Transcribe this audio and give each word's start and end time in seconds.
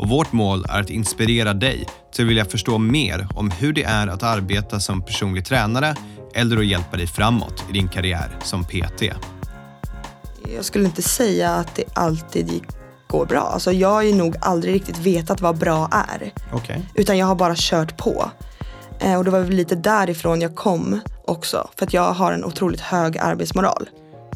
och 0.00 0.08
vårt 0.08 0.32
mål 0.32 0.66
är 0.68 0.80
att 0.80 0.90
inspirera 0.90 1.54
dig 1.54 1.86
till 2.12 2.24
att 2.24 2.30
vilja 2.30 2.44
förstå 2.44 2.78
mer 2.78 3.28
om 3.34 3.50
hur 3.50 3.72
det 3.72 3.82
är 3.82 4.06
att 4.06 4.22
arbeta 4.22 4.80
som 4.80 5.02
personlig 5.02 5.44
tränare 5.44 5.94
eller 6.34 6.56
att 6.56 6.66
hjälpa 6.66 6.96
dig 6.96 7.06
framåt 7.06 7.64
i 7.70 7.72
din 7.72 7.88
karriär 7.88 8.38
som 8.44 8.64
PT. 8.64 9.02
Jag 10.56 10.64
skulle 10.64 10.84
inte 10.84 11.02
säga 11.02 11.50
att 11.50 11.74
det 11.74 11.84
alltid 11.94 12.62
går 13.08 13.26
bra. 13.26 13.40
Alltså 13.40 13.72
jag 13.72 13.88
har 13.88 14.02
ju 14.02 14.14
nog 14.14 14.36
aldrig 14.40 14.74
riktigt 14.74 14.98
vetat 14.98 15.40
vad 15.40 15.58
bra 15.58 15.88
är. 15.92 16.32
Okej. 16.52 16.82
Utan 16.94 17.18
jag 17.18 17.26
har 17.26 17.34
bara 17.34 17.54
kört 17.56 17.96
på. 17.96 18.30
Eh, 19.00 19.18
och 19.18 19.24
det 19.24 19.30
var 19.30 19.40
väl 19.40 19.50
lite 19.50 19.74
därifrån 19.74 20.40
jag 20.40 20.56
kom 20.56 21.00
också. 21.24 21.68
För 21.76 21.86
att 21.86 21.94
jag 21.94 22.12
har 22.12 22.32
en 22.32 22.44
otroligt 22.44 22.80
hög 22.80 23.18
arbetsmoral. 23.18 23.88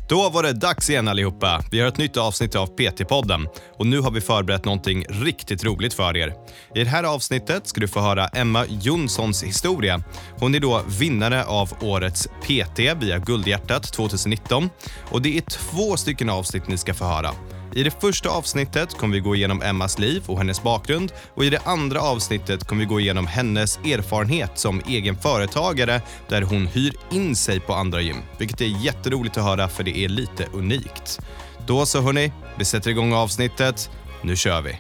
Då 0.09 0.29
var 0.29 0.43
det 0.43 0.53
dags 0.53 0.91
igen 0.91 1.09
allihopa. 1.09 1.63
Vi 1.71 1.81
har 1.81 1.89
ett 1.89 1.99
nytt 1.99 2.17
avsnitt 2.17 2.55
av 2.55 2.67
PT-podden 2.67 3.47
och 3.79 3.87
nu 3.87 4.01
har 4.01 4.11
vi 4.11 4.21
förberett 4.21 4.65
någonting 4.65 5.05
riktigt 5.09 5.65
roligt 5.65 5.95
för 5.95 6.17
er. 6.17 6.35
I 6.75 6.85
det 6.85 6.91
här 6.91 7.05
avsnittet 7.05 7.67
ska 7.67 7.81
du 7.81 7.89
få 7.89 8.01
höra 8.01 8.27
Emma 8.27 8.65
Jonssons 8.69 9.43
historia. 9.43 10.03
Hon 10.39 10.55
är 10.55 10.61
då 10.61 10.83
vinnare 10.89 11.45
av 11.45 11.73
årets 11.81 12.29
PT 12.43 12.79
via 12.79 13.19
Guldhjärtat 13.19 13.93
2019 13.93 14.71
och 15.11 15.23
det 15.23 15.37
är 15.37 15.41
två 15.41 15.97
stycken 15.97 16.31
avsnitt 16.31 16.69
ni 16.69 16.79
ska 16.79 16.95
få 16.95 17.05
höra. 17.05 17.31
I 17.77 17.83
det 17.83 18.01
första 18.01 18.29
avsnittet 18.29 18.95
kommer 18.95 19.15
vi 19.15 19.21
gå 19.21 19.37
igenom 19.37 19.63
Emmas 19.63 19.99
liv 19.99 20.23
och 20.27 20.39
hennes 20.39 20.63
bakgrund 20.63 21.13
och 21.35 21.45
i 21.45 21.51
det 21.51 21.59
andra 21.65 22.01
avsnittet 22.01 22.65
kommer 22.65 22.81
vi 22.81 22.87
gå 22.87 23.01
igenom 23.01 23.27
hennes 23.27 23.79
erfarenhet 23.79 24.51
som 24.55 24.83
egen 24.89 25.17
företagare 25.17 26.03
där 26.29 26.43
hon 26.43 26.67
hyr 26.67 26.93
in 27.11 27.37
sig 27.37 27.61
på 27.61 27.75
andra 27.75 28.01
gym, 28.01 28.17
vilket 28.39 28.61
är 28.61 28.85
jätteroligt 28.85 29.37
att 29.37 29.45
höra 29.45 29.69
för 29.69 29.85
det 29.85 29.99
är 29.99 30.09
lite 30.09 30.47
unikt. 30.53 31.21
Då 31.67 31.87
så 31.87 32.01
hörni, 32.01 32.33
vi 32.59 32.65
sätter 32.65 32.91
igång 32.91 33.13
avsnittet. 33.13 33.91
Nu 34.23 34.37
kör 34.37 34.63
vi! 34.63 34.79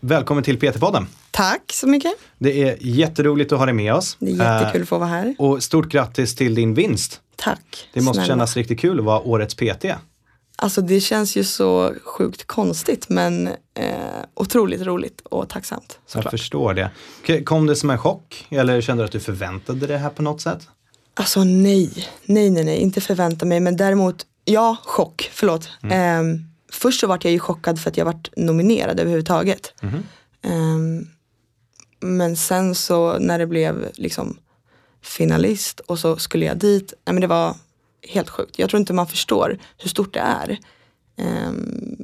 Välkommen 0.00 0.44
till 0.44 0.58
PT-podden. 0.58 1.06
Tack 1.30 1.72
så 1.72 1.86
mycket. 1.86 2.12
Det 2.38 2.62
är 2.62 2.76
jätteroligt 2.80 3.52
att 3.52 3.58
ha 3.58 3.66
dig 3.66 3.74
med 3.74 3.94
oss. 3.94 4.16
Det 4.20 4.30
är 4.30 4.60
jättekul 4.60 4.82
att 4.82 4.88
få 4.88 4.98
vara 4.98 5.08
här. 5.08 5.34
Och 5.38 5.62
stort 5.62 5.88
grattis 5.88 6.34
till 6.34 6.54
din 6.54 6.74
vinst. 6.74 7.20
Tack. 7.36 7.88
Det 7.92 8.00
måste 8.00 8.14
snälla. 8.14 8.26
kännas 8.26 8.56
riktigt 8.56 8.80
kul 8.80 8.98
att 8.98 9.04
vara 9.04 9.20
årets 9.20 9.54
PT. 9.54 9.84
Alltså 10.56 10.80
det 10.80 11.00
känns 11.00 11.36
ju 11.36 11.44
så 11.44 11.94
sjukt 12.04 12.46
konstigt 12.46 13.08
men 13.08 13.46
eh, 13.74 13.94
otroligt 14.34 14.82
roligt 14.82 15.20
och 15.20 15.48
tacksamt. 15.48 15.98
Jag 16.04 16.10
Såklart. 16.10 16.30
förstår 16.30 16.74
det. 16.74 16.90
Kom 17.44 17.66
det 17.66 17.76
som 17.76 17.90
en 17.90 17.98
chock 17.98 18.46
eller 18.50 18.80
kände 18.80 19.02
du 19.02 19.04
att 19.06 19.12
du 19.12 19.20
förväntade 19.20 19.78
dig 19.78 19.88
det 19.88 19.98
här 19.98 20.10
på 20.10 20.22
något 20.22 20.40
sätt? 20.40 20.68
Alltså 21.14 21.44
nej, 21.44 22.08
nej, 22.24 22.50
nej, 22.50 22.64
nej, 22.64 22.78
inte 22.78 23.00
förvänta 23.00 23.46
mig 23.46 23.60
men 23.60 23.76
däremot, 23.76 24.26
ja, 24.44 24.76
chock, 24.84 25.30
förlåt. 25.32 25.68
Ehm, 25.90 26.44
först 26.72 27.00
så 27.00 27.06
vart 27.06 27.24
jag 27.24 27.32
ju 27.32 27.38
chockad 27.38 27.80
för 27.80 27.90
att 27.90 27.96
jag 27.96 28.04
vart 28.04 28.28
nominerad 28.36 29.00
överhuvudtaget. 29.00 29.74
Ehm, 30.42 31.06
men 32.00 32.36
sen 32.36 32.74
så 32.74 33.18
när 33.18 33.38
det 33.38 33.46
blev 33.46 33.88
liksom 33.94 34.38
finalist 35.02 35.80
och 35.80 35.98
så 35.98 36.16
skulle 36.16 36.44
jag 36.44 36.56
dit, 36.56 36.92
nej, 37.06 37.14
men 37.14 37.20
det 37.20 37.26
var 37.26 37.56
helt 38.08 38.30
sjukt. 38.30 38.58
Jag 38.58 38.70
tror 38.70 38.80
inte 38.80 38.92
man 38.92 39.06
förstår 39.06 39.58
hur 39.78 39.88
stort 39.90 40.14
det 40.14 40.20
är. 40.20 40.58
Ehm, 41.18 41.96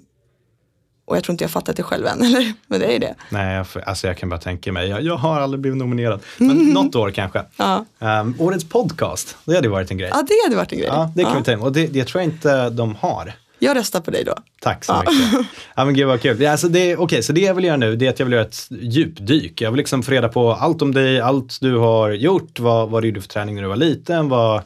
och 1.04 1.16
jag 1.16 1.24
tror 1.24 1.32
inte 1.34 1.44
jag 1.44 1.50
fattat 1.50 1.76
det 1.76 1.82
själv 1.82 2.06
än, 2.06 2.22
eller? 2.26 2.52
Men 2.66 2.80
det 2.80 2.96
är 2.96 2.98
det. 2.98 3.14
Nej, 3.28 3.54
jag, 3.56 3.66
alltså 3.86 4.06
jag 4.06 4.16
kan 4.16 4.28
bara 4.28 4.40
tänka 4.40 4.72
mig. 4.72 4.88
Jag, 4.88 5.02
jag 5.02 5.16
har 5.16 5.40
aldrig 5.40 5.60
blivit 5.60 5.78
nominerad. 5.78 6.20
Men 6.38 6.56
något 6.72 6.94
år 6.94 7.10
kanske. 7.10 7.42
Ja. 7.56 7.84
Um, 7.98 8.34
årets 8.38 8.64
podcast, 8.68 9.36
det 9.44 9.54
hade 9.54 9.68
varit 9.68 9.90
en 9.90 9.98
grej. 9.98 10.10
ja, 10.12 10.22
det 10.28 10.34
hade 10.44 10.56
varit 10.56 10.72
en 10.72 10.78
grej. 10.78 10.88
Ja, 10.88 11.12
det 11.16 11.22
kan 11.22 11.32
Ja. 11.32 11.38
vi 11.38 11.44
tänka 11.44 11.64
Och 11.64 11.72
det, 11.72 11.86
det 11.86 12.04
tror 12.04 12.22
jag 12.22 12.32
inte 12.32 12.70
de 12.70 12.94
har. 12.94 13.32
Jag 13.62 13.76
röstar 13.76 14.00
på 14.00 14.10
dig 14.10 14.24
då. 14.24 14.34
Tack 14.60 14.84
så 14.84 14.96
mycket. 15.00 15.46
Ja 15.76 15.84
men 15.84 15.94
gud 15.94 16.06
vad 16.06 16.20
kul. 16.22 16.40
Ja, 16.40 16.50
Alltså 16.52 16.68
det, 16.68 16.96
Okej, 16.96 17.22
så 17.22 17.32
det 17.32 17.40
jag 17.40 17.54
vill 17.54 17.64
göra 17.64 17.76
nu 17.76 17.96
det 17.96 18.06
är 18.06 18.10
att 18.10 18.18
jag 18.18 18.26
vill 18.26 18.32
göra 18.32 18.44
ett 18.44 18.66
djupdyk. 18.70 19.60
Jag 19.60 19.70
vill 19.70 19.78
liksom 19.78 20.02
få 20.02 20.10
reda 20.10 20.28
på 20.28 20.52
allt 20.52 20.82
om 20.82 20.94
dig, 20.94 21.20
allt 21.20 21.60
du 21.60 21.76
har 21.76 22.10
gjort, 22.10 22.58
vad, 22.58 22.90
vad 22.90 23.02
du 23.02 23.08
gjorde 23.08 23.20
för 23.20 23.28
träning 23.28 23.54
när 23.54 23.62
du 23.62 23.68
var 23.68 23.76
liten, 23.76 24.28
vad, 24.28 24.62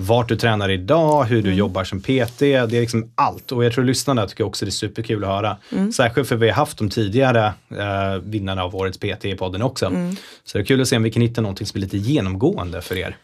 vart 0.00 0.28
du 0.28 0.36
tränar 0.36 0.68
idag, 0.68 1.24
hur 1.24 1.42
du 1.42 1.54
jobbar 1.54 1.84
som 1.84 2.00
PT. 2.00 2.38
Det 2.38 2.54
är 2.54 2.66
liksom 2.66 3.10
allt. 3.14 3.52
Och 3.52 3.64
jag 3.64 3.72
tror 3.72 3.84
lyssnarna 3.84 4.26
tycker 4.26 4.44
också 4.44 4.64
det 4.64 4.68
är 4.68 4.70
superkul 4.70 5.24
att 5.24 5.30
höra. 5.30 5.56
Särskilt 5.94 6.28
för 6.28 6.36
vi 6.36 6.48
har 6.48 6.56
haft 6.56 6.78
de 6.78 6.90
tidigare 6.90 7.52
eh, 7.70 8.22
vinnarna 8.22 8.62
av 8.62 8.76
årets 8.76 8.98
PT 8.98 9.24
i 9.24 9.36
podden 9.36 9.62
också. 9.62 9.92
Så 10.44 10.58
det 10.58 10.62
är 10.62 10.66
kul 10.66 10.80
att 10.80 10.88
se 10.88 10.96
om 10.96 11.02
vi 11.02 11.10
kan 11.10 11.22
hitta 11.22 11.40
någonting 11.40 11.66
som 11.66 11.78
är 11.78 11.80
lite 11.80 11.96
genomgående 11.96 12.82
för 12.82 12.98
er. 12.98 13.16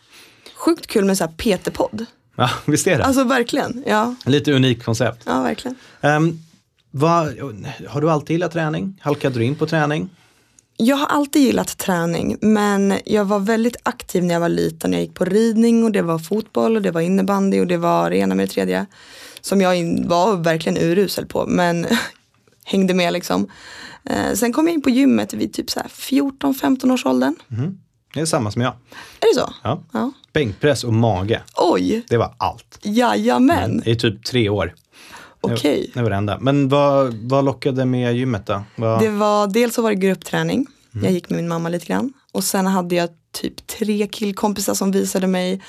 Sjukt 0.55 0.87
kul 0.87 1.05
med 1.05 1.19
så 1.19 1.25
här 1.25 1.33
PT-podd. 1.33 2.07
Ja, 2.37 2.51
visst 2.65 2.87
är 2.87 2.99
det? 2.99 3.05
Alltså 3.05 3.25
verkligen, 3.25 3.85
ja. 3.87 4.15
Lite 4.25 4.53
unikt 4.53 4.85
koncept. 4.85 5.23
Ja, 5.27 5.43
verkligen. 5.43 5.77
Um, 6.01 6.39
vad, 6.91 7.27
har 7.89 8.01
du 8.01 8.11
alltid 8.11 8.35
gillat 8.35 8.53
träning? 8.53 9.01
Halkade 9.01 9.39
du 9.39 9.45
in 9.45 9.55
på 9.55 9.67
träning? 9.67 10.11
Jag 10.77 10.97
har 10.97 11.07
alltid 11.07 11.43
gillat 11.43 11.79
träning 11.79 12.37
men 12.41 12.95
jag 13.05 13.25
var 13.25 13.39
väldigt 13.39 13.77
aktiv 13.83 14.25
när 14.25 14.35
jag 14.35 14.41
var 14.41 14.49
liten. 14.49 14.93
Jag 14.93 15.03
gick 15.03 15.15
på 15.15 15.25
ridning 15.25 15.85
och 15.85 15.93
det 15.93 16.03
var 16.03 16.19
fotboll 16.19 16.77
och 16.77 16.83
det 16.83 16.91
var 16.91 17.01
innebandy 17.01 17.61
och 17.61 17.67
det 17.67 17.77
var 17.77 18.11
det 18.11 18.17
ena 18.17 18.35
med 18.35 18.49
det 18.49 18.53
tredje. 18.53 18.87
Som 19.41 19.61
jag 19.61 20.05
var 20.07 20.37
verkligen 20.37 20.79
urusel 20.79 21.27
på 21.27 21.47
men 21.47 21.87
hängde 22.65 22.95
med 22.95 23.13
liksom. 23.13 23.51
Eh, 24.05 24.33
sen 24.35 24.53
kom 24.53 24.67
jag 24.67 24.75
in 24.75 24.83
på 24.83 24.91
gymmet 24.91 25.35
vid 25.35 25.53
typ 25.55 25.71
så 25.71 25.81
här 25.81 25.89
14-15 25.89 26.93
års 26.93 27.07
åldern. 27.07 27.35
Det 28.15 28.21
är 28.21 28.27
samma 28.27 28.51
som 28.51 28.63
jag. 28.63 28.73
Är 29.21 29.35
det 29.35 29.41
så? 29.41 29.53
Ja. 29.63 29.83
Ja. 29.93 30.13
Bänkpress 30.33 30.85
och 30.85 30.93
mage, 30.93 31.43
Oj, 31.57 32.05
det 32.09 32.17
var 32.17 32.35
allt. 32.39 32.79
jajamän. 32.83 33.83
I 33.87 33.97
typ 33.97 34.25
tre 34.25 34.49
år. 34.49 34.75
Okej. 35.41 35.91
Det 35.95 36.03
var 36.03 36.11
det 36.11 36.17
enda. 36.17 36.39
Men 36.41 36.69
vad, 36.69 37.15
vad 37.15 37.45
lockade 37.45 37.85
med 37.85 38.17
gymmet 38.17 38.47
då? 38.47 38.63
Vad, 38.77 39.01
Det 39.01 39.09
var, 39.09 39.47
dels 39.47 39.75
så 39.75 39.83
var 39.83 39.91
det 39.91 39.97
gruppträning. 39.97 40.67
Mm. 40.95 41.05
Jag 41.05 41.13
gick 41.13 41.31
med 41.31 41.37
min 41.37 41.49
mamma 41.49 41.69
lite 41.69 41.87
grann. 41.87 42.13
Och 42.33 42.45
sen 42.45 42.67
hade 42.67 42.95
jag 42.95 43.09
typ 43.33 43.67
tre 43.67 44.07
killkompisar 44.07 44.75
som 44.75 44.93
visade 44.93 45.27
mig, 45.27 45.63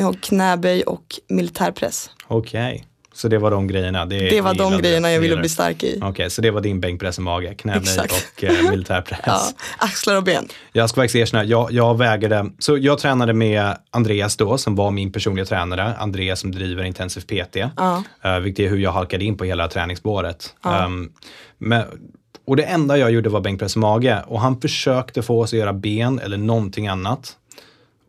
jag 0.00 0.10
ihåg, 0.12 0.20
knäböj 0.20 0.82
och 0.82 1.20
militärpress. 1.28 2.10
Okej, 2.26 2.84
så 3.14 3.28
det 3.28 3.38
var 3.38 3.50
de 3.50 3.66
grejerna? 3.66 4.06
Det, 4.06 4.30
Det 4.30 4.40
var 4.40 4.54
de 4.54 4.78
grejerna 4.78 5.12
jag 5.12 5.20
ville 5.20 5.36
bli 5.36 5.48
stark 5.48 5.82
i. 5.82 6.00
Okej, 6.02 6.30
så 6.30 6.42
det 6.42 6.50
var 6.50 6.60
din 6.60 6.80
bänkpress 6.80 7.18
och 7.18 7.24
mage, 7.24 7.54
knäböj 7.54 7.98
och 7.98 8.44
eh, 8.44 8.70
militärpress. 8.70 9.20
Ja, 9.26 9.52
axlar 9.78 10.16
och 10.16 10.22
ben. 10.22 10.48
Jag 10.72 10.90
ska 10.90 11.00
faktiskt 11.00 11.16
erkänna, 11.16 11.44
jag, 11.44 11.72
jag 11.72 11.98
vägade, 11.98 12.50
så 12.58 12.78
jag 12.78 12.98
tränade 12.98 13.32
med 13.32 13.76
Andreas 13.90 14.36
då, 14.36 14.58
som 14.58 14.76
var 14.76 14.90
min 14.90 15.12
personliga 15.12 15.44
tränare. 15.44 15.94
Andreas 15.98 16.40
som 16.40 16.52
driver 16.52 16.84
Intensiv 16.84 17.20
PT. 17.20 17.56
Ja. 17.76 18.02
Uh, 18.24 18.38
vilket 18.38 18.66
är 18.66 18.70
hur 18.70 18.78
jag 18.78 18.92
halkade 18.92 19.24
in 19.24 19.36
på 19.36 19.44
hela 19.44 19.68
träningsspåret. 19.68 20.54
Um, 20.62 21.12
men, 21.58 21.84
och 22.44 22.56
det 22.56 22.62
enda 22.62 22.98
jag 22.98 23.10
gjorde 23.10 23.28
var 23.28 23.40
bänkpress 23.40 23.76
och 23.76 23.80
mage. 23.80 24.22
Och 24.26 24.40
han 24.40 24.60
försökte 24.60 25.22
få 25.22 25.40
oss 25.40 25.52
att 25.52 25.58
göra 25.58 25.72
ben 25.72 26.18
eller 26.18 26.36
någonting 26.36 26.88
annat. 26.88 27.36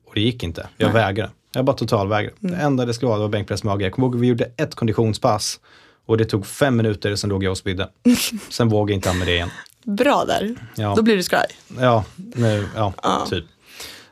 Och 0.07 0.15
det 0.15 0.21
gick 0.21 0.43
inte. 0.43 0.67
Jag 0.77 0.89
vägrade. 0.89 1.31
Jag 1.53 1.65
bara 1.65 1.75
totalvägrade. 1.75 2.35
Mm. 2.43 2.55
Det 2.55 2.63
enda 2.63 2.85
det 2.85 2.93
skulle 2.93 3.09
vara 3.09 3.19
var 3.19 3.29
bänkpress 3.29 3.59
och 3.61 3.65
mage. 3.65 3.83
Jag 3.85 3.93
kommer 3.93 4.07
ihåg 4.07 4.19
vi 4.19 4.27
gjorde 4.27 4.51
ett 4.57 4.75
konditionspass. 4.75 5.59
Och 6.05 6.17
det 6.17 6.25
tog 6.25 6.45
fem 6.45 6.77
minuter, 6.77 7.15
sen 7.15 7.29
låg 7.29 7.43
jag 7.43 7.51
och 7.51 7.57
spydde. 7.57 7.89
Sen 8.49 8.69
vågade 8.69 8.91
jag 8.91 8.97
inte 8.97 9.13
med 9.13 9.27
det 9.27 9.33
igen. 9.33 9.49
Bra 9.83 10.25
där. 10.25 10.55
Ja. 10.75 10.93
Då 10.95 11.01
blir 11.01 11.15
du 11.15 11.23
skraj. 11.23 11.47
Ja, 11.79 12.03
nu, 12.17 12.67
ja, 12.75 12.93
typ. 13.29 13.45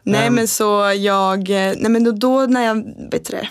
Nej 0.03 0.27
Ehm. 0.27 0.35
men 0.35 0.47
så 0.47 0.93
jag, 0.97 1.49
eh, 1.49 1.73
nej 1.77 1.89
men 1.91 2.03
då, 2.03 2.11
då 2.11 2.45
när 2.45 2.65
jag, 2.65 2.75
vet 3.11 3.25
du 3.25 3.33
det, 3.33 3.49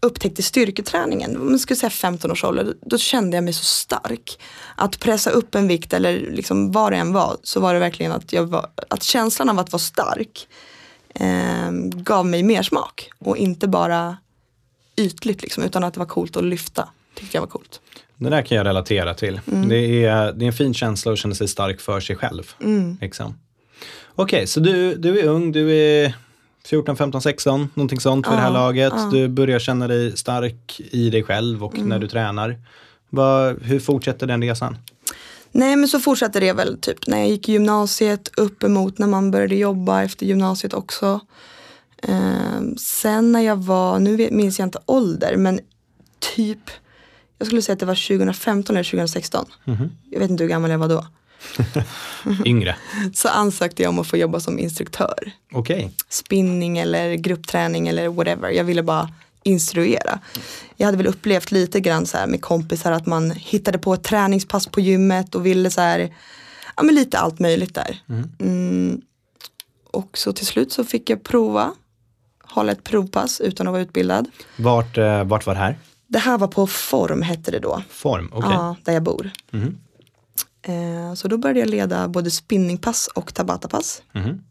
upptäckte 0.00 0.42
styrketräningen, 0.42 1.36
om 1.36 1.46
man 1.50 1.58
skulle 1.58 1.76
säga 1.76 1.90
15 1.90 2.30
års 2.30 2.44
ålder, 2.44 2.74
då 2.80 2.98
kände 2.98 3.36
jag 3.36 3.44
mig 3.44 3.52
så 3.52 3.64
stark. 3.64 4.38
Att 4.76 5.00
pressa 5.00 5.30
upp 5.30 5.54
en 5.54 5.68
vikt 5.68 5.92
eller 5.92 6.20
liksom 6.30 6.72
vad 6.72 6.92
det 6.92 6.96
än 6.96 7.12
var, 7.12 7.36
så 7.42 7.60
var 7.60 7.74
det 7.74 7.80
verkligen 7.80 8.12
att, 8.12 8.32
jag 8.32 8.46
var, 8.46 8.66
att 8.88 9.02
känslan 9.02 9.48
av 9.48 9.58
att 9.58 9.72
vara 9.72 9.80
stark 9.80 10.48
eh, 11.20 11.70
gav 11.94 12.26
mig 12.26 12.42
mer 12.42 12.62
smak. 12.62 13.10
Och 13.18 13.36
inte 13.36 13.68
bara 13.68 14.16
ytligt 14.96 15.42
liksom, 15.42 15.62
utan 15.64 15.84
att 15.84 15.94
det 15.94 16.00
var 16.00 16.06
coolt 16.06 16.36
att 16.36 16.44
lyfta. 16.44 16.88
Tyckte 17.14 17.36
jag 17.36 17.42
var 17.42 17.48
coolt. 17.48 17.80
Det 18.16 18.30
där 18.30 18.42
kan 18.42 18.56
jag 18.58 18.66
relatera 18.66 19.14
till. 19.14 19.40
Mm. 19.52 19.68
Det, 19.68 20.04
är, 20.04 20.32
det 20.32 20.44
är 20.44 20.46
en 20.46 20.52
fin 20.52 20.74
känsla 20.74 21.12
att 21.12 21.18
känna 21.18 21.34
sig 21.34 21.48
stark 21.48 21.80
för 21.80 22.00
sig 22.00 22.16
själv. 22.16 22.52
Mm. 22.62 22.98
Liksom. 23.00 23.34
Okej, 24.14 24.46
så 24.46 24.60
du, 24.60 24.94
du 24.94 25.20
är 25.20 25.24
ung, 25.26 25.52
du 25.52 25.70
är 25.76 26.14
14, 26.64 26.96
15, 26.96 27.22
16, 27.22 27.68
någonting 27.74 28.00
sånt 28.00 28.26
för 28.26 28.34
det 28.34 28.40
här 28.40 28.50
laget. 28.50 28.92
ja. 28.96 29.08
Du 29.12 29.28
börjar 29.28 29.58
känna 29.58 29.88
dig 29.88 30.16
stark 30.16 30.80
i 30.90 31.10
dig 31.10 31.22
själv 31.22 31.64
och 31.64 31.74
Mm. 31.76 31.88
när 31.88 31.98
du 31.98 32.08
tränar. 32.08 32.58
Vad- 33.10 33.62
hur 33.62 33.80
fortsätter 33.80 34.26
den 34.26 34.42
resan? 34.42 34.76
Nej 35.52 35.76
men 35.76 35.88
så 35.88 36.00
fortsatte 36.00 36.40
det 36.40 36.52
väl 36.52 36.78
typ 36.78 37.06
när 37.06 37.18
jag 37.18 37.28
gick 37.28 37.48
i 37.48 37.52
gymnasiet 37.52 38.30
uppemot 38.36 38.98
när 38.98 39.06
man 39.06 39.30
började 39.30 39.54
jobba 39.54 40.02
efter 40.02 40.26
gymnasiet 40.26 40.74
också. 40.74 41.20
Ehm, 42.02 42.76
sen 42.76 43.32
när 43.32 43.40
jag 43.40 43.56
var, 43.56 43.98
nu 43.98 44.28
minns 44.32 44.58
jag 44.58 44.66
inte 44.66 44.78
ålder 44.86 45.36
men 45.36 45.60
typ 46.36 46.70
jag 47.38 47.46
skulle 47.46 47.62
säga 47.62 47.72
att 47.72 47.80
det 47.80 47.86
var 47.86 48.08
2015 48.08 48.76
eller 48.76 48.84
2016. 48.84 49.46
Jag 50.10 50.20
vet 50.20 50.30
inte 50.30 50.44
hur 50.44 50.48
gammal 50.48 50.70
jag 50.70 50.78
var 50.78 50.88
då. 50.88 51.06
Yngre. 52.44 52.76
Så 53.14 53.28
ansökte 53.28 53.82
jag 53.82 53.90
om 53.90 53.98
att 53.98 54.06
få 54.06 54.16
jobba 54.16 54.40
som 54.40 54.58
instruktör. 54.58 55.32
Okej. 55.52 55.90
Spinning 56.08 56.78
eller 56.78 57.14
gruppträning 57.14 57.88
eller 57.88 58.08
whatever. 58.08 58.50
Jag 58.50 58.64
ville 58.64 58.82
bara 58.82 59.10
instruera. 59.46 60.18
Jag 60.76 60.86
hade 60.86 60.98
väl 60.98 61.06
upplevt 61.06 61.52
lite 61.52 61.80
grann 61.80 62.06
så 62.06 62.16
här 62.18 62.26
med 62.26 62.42
kompisar 62.42 62.92
att 62.92 63.06
man 63.06 63.30
hittade 63.30 63.78
på 63.78 63.94
ett 63.94 64.04
träningspass 64.04 64.66
på 64.66 64.80
gymmet 64.80 65.34
och 65.34 65.46
ville 65.46 65.70
så 65.70 65.80
här, 65.80 66.14
ja 66.76 66.82
men 66.82 66.94
lite 66.94 67.18
allt 67.18 67.38
möjligt 67.38 67.74
där. 67.74 68.02
Mm. 68.40 69.00
Och 69.92 70.18
så 70.18 70.32
till 70.32 70.46
slut 70.46 70.72
så 70.72 70.84
fick 70.84 71.10
jag 71.10 71.22
prova, 71.22 71.74
hålla 72.42 72.72
ett 72.72 72.84
provpass 72.84 73.40
utan 73.40 73.66
att 73.66 73.72
vara 73.72 73.82
utbildad. 73.82 74.28
Vart, 74.56 74.98
eh, 74.98 75.24
vart 75.24 75.46
var 75.46 75.54
det 75.54 75.60
här? 75.60 75.78
Det 76.06 76.18
här 76.18 76.38
var 76.38 76.48
på 76.48 76.66
Form 76.66 77.22
hette 77.22 77.50
det 77.50 77.58
då. 77.58 77.82
Form, 77.88 78.30
okej. 78.32 78.50
Ja, 78.52 78.76
där 78.84 78.92
jag 78.92 79.02
bor. 79.02 79.30
Mhm. 79.50 79.78
Eh, 80.62 81.14
så 81.14 81.28
då 81.28 81.38
började 81.38 81.60
jag 81.60 81.68
leda 81.68 82.08
både 82.08 82.30
spinningpass 82.30 83.08
och 83.14 83.34
tabatapass. 83.34 84.02
Mhm. 84.12 84.42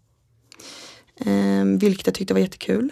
Eh, 1.18 1.80
vilket 1.80 2.08
jag 2.08 2.16
tyckte 2.16 2.34
var 2.34 2.42
jättekul. 2.42 2.92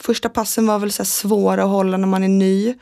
Första 0.00 0.28
passen 0.28 0.66
var 0.66 0.78
väl 0.78 0.92
så 0.92 1.04
svåra 1.04 1.62
att 1.62 1.70
hålla 1.70 1.96
när 1.96 2.06
man 2.06 2.24
är 2.24 2.28
ny. 2.28 2.74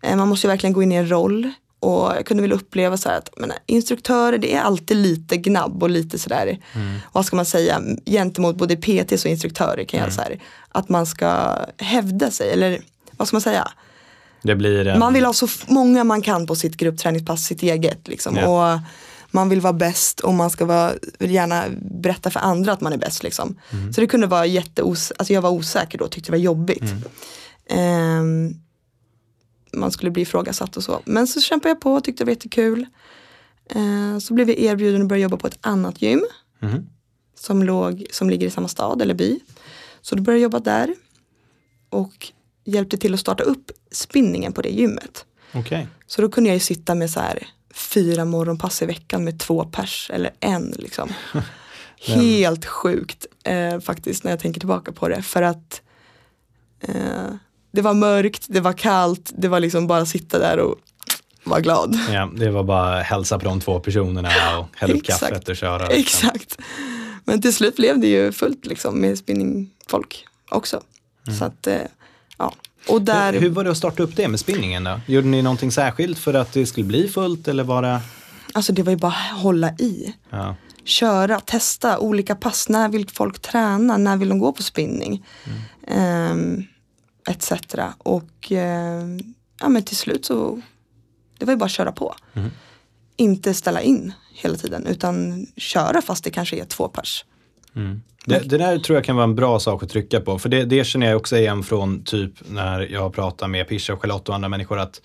Eh, 0.00 0.16
man 0.16 0.28
måste 0.28 0.46
ju 0.46 0.48
verkligen 0.48 0.72
gå 0.72 0.82
in 0.82 0.92
i 0.92 0.94
en 0.94 1.10
roll. 1.10 1.52
Och 1.80 2.12
jag 2.16 2.26
kunde 2.26 2.42
väl 2.42 2.52
uppleva 2.52 2.96
så 2.96 3.08
här 3.08 3.18
att 3.18 3.30
men, 3.36 3.52
instruktörer 3.66 4.38
det 4.38 4.54
är 4.54 4.60
alltid 4.60 4.96
lite 4.96 5.36
gnabb 5.36 5.82
och 5.82 5.90
lite 5.90 6.18
sådär, 6.18 6.58
vad 7.12 7.26
ska 7.26 7.36
man 7.36 7.44
säga, 7.44 7.80
gentemot 8.06 8.56
både 8.56 8.76
PTs 8.76 9.24
och 9.24 9.30
instruktörer 9.30 9.84
kan 9.84 10.00
jag 10.00 10.12
säga. 10.12 10.38
Att 10.68 10.88
man 10.88 11.06
ska 11.06 11.58
hävda 11.78 12.30
sig 12.30 12.50
eller 12.50 12.80
vad 13.10 13.28
ska 13.28 13.34
man 13.34 13.42
säga? 13.42 13.68
En... 14.86 14.98
Man 14.98 15.14
vill 15.14 15.24
ha 15.24 15.32
så 15.32 15.48
många 15.66 16.04
man 16.04 16.22
kan 16.22 16.46
på 16.46 16.56
sitt 16.56 16.76
gruppträningspass, 16.76 17.44
sitt 17.44 17.62
eget. 17.62 18.08
Liksom. 18.08 18.36
Ja. 18.36 18.74
Och 18.74 18.80
man 19.30 19.48
vill 19.48 19.60
vara 19.60 19.72
bäst 19.72 20.20
och 20.20 20.34
man 20.34 20.50
ska 20.50 20.64
vara, 20.64 20.92
vill 21.18 21.30
gärna 21.30 21.64
berätta 21.80 22.30
för 22.30 22.40
andra 22.40 22.72
att 22.72 22.80
man 22.80 22.92
är 22.92 22.96
bäst. 22.96 23.22
Liksom. 23.22 23.60
Så 23.94 24.00
det 24.00 24.06
kunde 24.06 24.26
vara 24.26 24.46
jätteos, 24.46 25.12
alltså 25.18 25.32
jag 25.32 25.42
var 25.42 25.50
osäker 25.50 25.98
då, 25.98 26.08
tyckte 26.08 26.28
det 26.28 26.36
var 26.36 26.44
jobbigt. 26.44 26.82
Ehm, 27.66 28.54
man 29.72 29.92
skulle 29.92 30.10
bli 30.10 30.22
ifrågasatt 30.22 30.76
och 30.76 30.84
så. 30.84 31.00
Men 31.04 31.26
så 31.26 31.40
kämpade 31.40 31.68
jag 31.68 31.80
på 31.80 31.94
och 31.94 32.04
tyckte 32.04 32.24
det 32.24 32.26
var 32.26 32.32
jättekul. 32.32 32.86
Ehm, 33.70 34.20
så 34.20 34.34
blev 34.34 34.48
jag 34.48 34.58
erbjuden 34.58 35.02
att 35.02 35.08
börja 35.08 35.22
jobba 35.22 35.36
på 35.36 35.46
ett 35.46 35.58
annat 35.60 36.02
gym. 36.02 36.24
Mhm. 36.60 36.86
Som, 37.34 37.62
låg, 37.62 38.06
som 38.10 38.30
ligger 38.30 38.46
i 38.46 38.50
samma 38.50 38.68
stad 38.68 39.02
eller 39.02 39.14
by. 39.14 39.40
Så 40.00 40.14
då 40.14 40.22
började 40.22 40.38
jag 40.38 40.42
jobba 40.42 40.60
där. 40.60 40.94
Och 41.90 42.32
hjälpte 42.64 42.98
till 42.98 43.14
att 43.14 43.20
starta 43.20 43.42
upp 43.42 43.70
spinningen 43.90 44.52
på 44.52 44.62
det 44.62 44.68
gymmet. 44.68 45.26
Okej. 45.54 45.88
Så 46.06 46.22
då 46.22 46.28
kunde 46.28 46.50
jag 46.50 46.54
ju 46.54 46.60
sitta 46.60 46.94
med 46.94 47.10
så 47.10 47.20
här 47.20 47.46
fyra 47.74 48.24
morgonpass 48.24 48.82
i 48.82 48.86
veckan 48.86 49.24
med 49.24 49.40
två 49.40 49.64
pers 49.64 50.10
eller 50.14 50.30
en 50.40 50.74
liksom. 50.78 51.12
Helt 52.00 52.66
sjukt 52.66 53.26
eh, 53.44 53.80
faktiskt 53.80 54.24
när 54.24 54.30
jag 54.30 54.40
tänker 54.40 54.60
tillbaka 54.60 54.92
på 54.92 55.08
det. 55.08 55.22
För 55.22 55.42
att 55.42 55.82
eh, 56.80 57.34
det 57.70 57.82
var 57.82 57.94
mörkt, 57.94 58.46
det 58.48 58.60
var 58.60 58.72
kallt, 58.72 59.30
det 59.36 59.48
var 59.48 59.60
liksom 59.60 59.86
bara 59.86 60.06
sitta 60.06 60.38
där 60.38 60.58
och 60.58 60.76
vara 61.44 61.60
glad. 61.60 61.98
Ja, 62.12 62.30
det 62.36 62.50
var 62.50 62.64
bara 62.64 63.00
hälsa 63.00 63.38
på 63.38 63.44
de 63.44 63.60
två 63.60 63.80
personerna 63.80 64.58
och 64.58 64.66
hälla 64.76 64.94
upp 64.94 65.04
kaffet 65.04 65.48
och 65.48 65.56
köra. 65.56 65.88
liksom. 65.88 66.00
Exakt. 66.00 66.58
Men 67.24 67.42
till 67.42 67.54
slut 67.54 67.76
blev 67.76 67.98
det 68.00 68.06
ju 68.06 68.32
fullt 68.32 68.66
liksom 68.66 69.00
med 69.00 69.18
spinningfolk 69.18 70.26
också. 70.50 70.82
Så 71.38 71.44
att, 71.44 71.66
eh, 71.66 71.76
ja. 72.38 72.54
Och 72.88 73.02
där, 73.02 73.32
Hur, 73.32 73.40
hur 73.40 73.50
var 73.50 73.64
det 73.64 73.70
att 73.70 73.76
starta 73.76 74.02
upp 74.02 74.16
det 74.16 74.28
med 74.28 74.40
spinningen 74.40 74.84
då? 74.84 75.00
Gjorde 75.06 75.26
ni 75.28 75.42
någonting 75.42 75.72
särskilt 75.72 76.18
för 76.18 76.34
att 76.34 76.52
det 76.52 76.66
skulle 76.66 76.86
bli 76.86 77.08
fullt 77.08 77.48
eller 77.48 77.64
var 77.64 77.82
det? 77.82 78.00
alltså 78.52 78.72
det 78.72 78.82
var 78.82 78.90
ju 78.90 78.96
bara 78.96 79.12
att 79.12 79.40
hålla 79.42 79.70
i. 79.72 80.14
Ja. 80.30 80.56
köra, 80.84 81.40
testa 81.40 81.98
olika 81.98 82.34
pass. 82.34 82.68
När 82.68 82.88
vill 82.88 83.08
folk 83.08 83.42
träna? 83.42 83.96
När 83.96 84.16
vill 84.16 84.28
de 84.28 84.38
gå 84.38 84.52
på 84.52 84.62
spinning? 84.62 85.24
Ehm, 85.86 86.64
etc. 87.28 87.52
Och 87.98 88.52
ehm, 88.52 89.18
ja, 89.60 89.68
men 89.68 89.82
till 89.82 89.96
slut 89.96 90.24
så 90.24 90.60
det 91.38 91.44
var 91.44 91.52
ju 91.52 91.56
bara 91.56 91.64
att 91.64 91.70
köra 91.70 91.92
på. 91.92 92.14
Inte 93.16 93.54
ställa 93.54 93.80
in 93.80 94.12
hela 94.34 94.56
tiden 94.56 94.86
utan 94.86 95.46
köra 95.56 96.02
fast 96.02 96.24
det 96.24 96.30
kanske 96.30 96.56
är 96.56 96.64
två 96.64 96.88
pers. 96.88 97.24
Det, 98.28 98.48
det 98.48 98.58
där 98.58 98.78
tror 98.78 98.96
jag 98.96 99.04
kan 99.04 99.16
vara 99.16 99.24
en 99.24 99.34
bra 99.34 99.60
sak 99.60 99.82
att 99.82 99.90
trycka 99.90 100.20
på. 100.20 100.38
För 100.38 100.48
det, 100.48 100.64
det 100.64 100.84
känner 100.84 101.06
jag 101.06 101.16
också 101.16 101.36
igen 101.36 101.62
från 101.62 102.04
typ 102.04 102.32
när 102.48 102.80
jag 102.80 103.14
pratar 103.14 103.48
med 103.48 103.68
Pisha 103.68 103.92
och 103.92 104.02
Charlotte 104.02 104.28
och 104.28 104.34
andra 104.34 104.48
människor. 104.48 104.78
Att, 104.78 105.00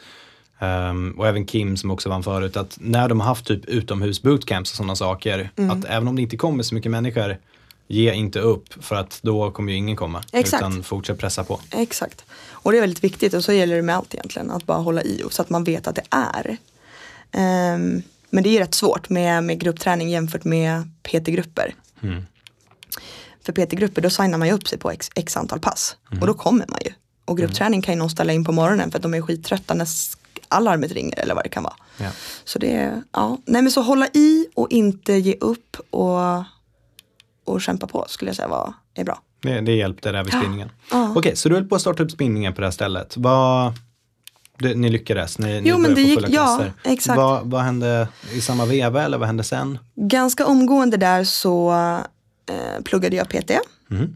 ehm, 0.59 1.15
och 1.17 1.27
även 1.27 1.45
Kim 1.45 1.77
som 1.77 1.91
också 1.91 2.09
vann 2.09 2.23
förut. 2.23 2.57
Att 2.57 2.77
när 2.81 3.09
de 3.09 3.19
har 3.19 3.27
haft 3.27 3.45
typ 3.45 3.65
utomhus 3.65 4.21
bootcamps 4.21 4.71
och 4.71 4.77
sådana 4.77 4.95
saker. 4.95 5.49
Att 5.55 5.85
även 5.85 6.07
om 6.07 6.15
det 6.15 6.21
inte 6.21 6.37
kommer 6.37 6.63
så 6.63 6.75
mycket 6.75 6.91
människor. 6.91 7.37
Ge 7.87 8.13
inte 8.13 8.39
upp 8.39 8.83
för 8.83 8.95
att 8.95 9.19
då 9.21 9.51
kommer 9.51 9.71
ju 9.71 9.77
ingen 9.77 9.95
komma. 9.95 10.23
Exakt. 10.31 10.61
Utan 10.61 10.83
fortsätt 10.83 11.19
pressa 11.19 11.43
på. 11.43 11.59
Exakt. 11.71 12.25
Och 12.49 12.71
det 12.71 12.77
är 12.77 12.81
väldigt 12.81 13.03
viktigt 13.03 13.33
och 13.33 13.43
så 13.43 13.53
gäller 13.53 13.75
det 13.75 13.81
med 13.81 13.95
allt 13.95 14.13
egentligen. 14.13 14.51
Att 14.51 14.65
bara 14.65 14.77
hålla 14.77 15.03
i 15.03 15.23
och 15.25 15.33
så 15.33 15.41
att 15.41 15.49
man 15.49 15.63
vet 15.63 15.87
att 15.87 15.95
det 15.95 16.05
är. 16.09 16.57
Ehm, 17.31 18.01
men 18.29 18.43
det 18.43 18.49
är 18.49 18.59
rätt 18.59 18.73
svårt 18.73 19.09
med, 19.09 19.43
med 19.43 19.59
gruppträning 19.59 20.09
jämfört 20.09 20.43
med 20.43 20.89
PT-grupper. 21.03 21.73
För 23.45 23.53
PT-grupper 23.53 24.01
då 24.01 24.09
signar 24.09 24.37
man 24.37 24.47
ju 24.47 24.53
upp 24.53 24.67
sig 24.67 24.77
på 24.79 24.91
x, 24.91 25.09
x 25.15 25.37
antal 25.37 25.59
pass. 25.59 25.95
Och 26.21 26.27
då 26.27 26.33
kommer 26.33 26.65
man 26.69 26.79
ju. 26.85 26.91
Och 27.25 27.37
gruppträning 27.37 27.81
kan 27.81 27.93
ju 27.93 27.99
någon 27.99 28.09
ställa 28.09 28.33
in 28.33 28.45
på 28.45 28.51
morgonen 28.51 28.91
för 28.91 28.97
att 28.99 29.03
de 29.03 29.13
är 29.13 29.21
skittrötta 29.21 29.73
när 29.73 29.87
alarmet 30.47 30.91
ringer 30.91 31.19
eller 31.19 31.35
vad 31.35 31.45
det 31.45 31.49
kan 31.49 31.63
vara. 31.63 31.73
Ja. 31.97 32.09
Så 32.43 32.59
det 32.59 33.01
ja. 33.11 33.37
Nej 33.45 33.61
men 33.61 33.71
så 33.71 33.81
hålla 33.81 34.07
i 34.07 34.47
och 34.55 34.71
inte 34.71 35.13
ge 35.13 35.35
upp 35.41 35.77
och, 35.89 36.43
och 37.45 37.61
kämpa 37.61 37.87
på 37.87 38.05
skulle 38.09 38.29
jag 38.29 38.35
säga 38.35 38.47
var, 38.47 38.73
är 38.93 39.03
bra. 39.03 39.21
Det, 39.41 39.61
det 39.61 39.71
hjälpte 39.75 40.11
där 40.11 40.23
vid 40.23 40.33
spinningen. 40.33 40.71
Ja. 40.91 41.13
Okej, 41.15 41.35
så 41.35 41.49
du 41.49 41.55
höll 41.55 41.67
på 41.67 41.75
att 41.75 41.81
starta 41.81 42.03
upp 42.03 42.11
spinningen 42.11 42.53
på 42.53 42.61
det 42.61 42.67
här 42.67 42.71
stället. 42.71 43.17
Vad, 43.17 43.73
det, 44.59 44.75
ni 44.75 44.89
lyckades? 44.89 45.39
Ni, 45.39 45.61
ni 45.61 45.69
Jo, 45.69 45.77
men 45.77 45.81
började 45.93 46.01
det 46.01 46.07
gick- 46.07 46.15
fulla 46.15 46.27
ja, 46.29 46.43
klasser. 46.45 46.73
exakt. 46.83 47.17
Vad, 47.17 47.49
vad 47.49 47.61
hände 47.61 48.07
i 48.33 48.41
samma 48.41 48.65
veva 48.65 49.03
eller 49.03 49.17
vad 49.17 49.27
hände 49.27 49.43
sen? 49.43 49.79
Ganska 49.95 50.45
omgående 50.45 50.97
där 50.97 51.23
så 51.23 51.71
eh, 52.49 52.81
pluggade 52.83 53.15
jag 53.15 53.29
PT. 53.29 53.51
Mm. 53.91 54.15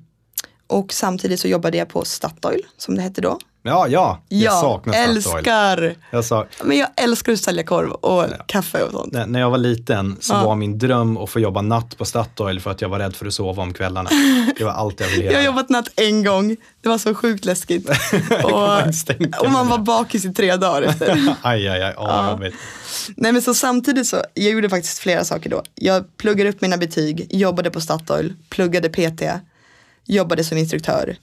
Och 0.67 0.93
samtidigt 0.93 1.39
så 1.39 1.47
jobbade 1.47 1.77
jag 1.77 1.89
på 1.89 2.05
Statoil 2.05 2.61
som 2.77 2.95
det 2.95 3.01
hette 3.01 3.21
då. 3.21 3.39
Ja, 3.63 3.87
ja, 3.89 4.21
jag 4.29 4.41
jag 4.41 4.61
saknar 4.61 4.93
Statoil. 4.93 5.17
älskar, 5.37 5.95
Jag 6.11 6.25
sa, 6.25 6.45
men 6.63 6.77
jag 6.77 6.87
älskar 6.95 7.31
att 7.33 7.39
sälja 7.39 7.63
korv 7.63 7.91
och 7.91 8.25
kaffe 8.45 8.83
och 8.83 8.91
sånt. 8.91 9.13
när, 9.13 9.25
när 9.25 9.39
jag 9.39 9.49
var 9.49 9.57
liten 9.57 10.17
så 10.19 10.33
Ja. 10.33 10.43
var 10.45 10.55
min 10.55 10.77
dröm 10.79 11.17
att 11.17 11.29
få 11.29 11.39
jobba 11.39 11.61
natt 11.61 11.97
på 11.97 12.05
Statoil 12.05 12.59
för 12.59 12.71
att 12.71 12.81
jag 12.81 12.89
var 12.89 12.99
rädd 12.99 13.15
för 13.15 13.25
att 13.25 13.33
sova 13.33 13.63
om 13.63 13.73
kvällarna. 13.73 14.09
Det 14.57 14.63
var 14.63 14.71
allt 14.71 14.99
jag 14.99 15.07
ville 15.07 15.23
Jag 15.23 15.31
göra. 15.33 15.41
har 15.41 15.45
jobbat 15.45 15.69
natt 15.69 15.87
en 15.95 16.23
gång, 16.23 16.55
det 16.81 16.89
var 16.89 16.97
så 16.97 17.15
sjukt 17.15 17.45
läskigt. 17.45 17.89
och, 18.43 19.43
och 19.45 19.51
man 19.51 19.67
var 19.67 19.77
bakis 19.77 20.25
i 20.25 20.33
tre 20.33 20.55
dagar 20.55 20.81
efter. 20.81 21.35
Aj, 21.41 21.67
aj, 21.67 21.81
aj, 21.83 21.93
åh, 21.97 22.27
jobbigt. 22.31 22.55
Nej 23.15 23.31
men 23.31 23.41
så 23.41 23.53
samtidigt 23.53 24.07
så, 24.07 24.17
jag 24.33 24.51
gjorde 24.51 24.69
faktiskt 24.69 24.99
flera 24.99 25.23
saker 25.23 25.49
då. 25.49 25.63
Jag 25.75 26.17
pluggade 26.17 26.49
upp 26.49 26.61
mina 26.61 26.77
betyg, 26.77 27.27
jobbade 27.29 27.71
på 27.71 27.81
Statoil, 27.81 28.33
pluggade 28.49 28.89
PT, 28.89 29.21
jobbade 30.07 30.43
som 30.43 30.57
instruktör. 30.57 31.17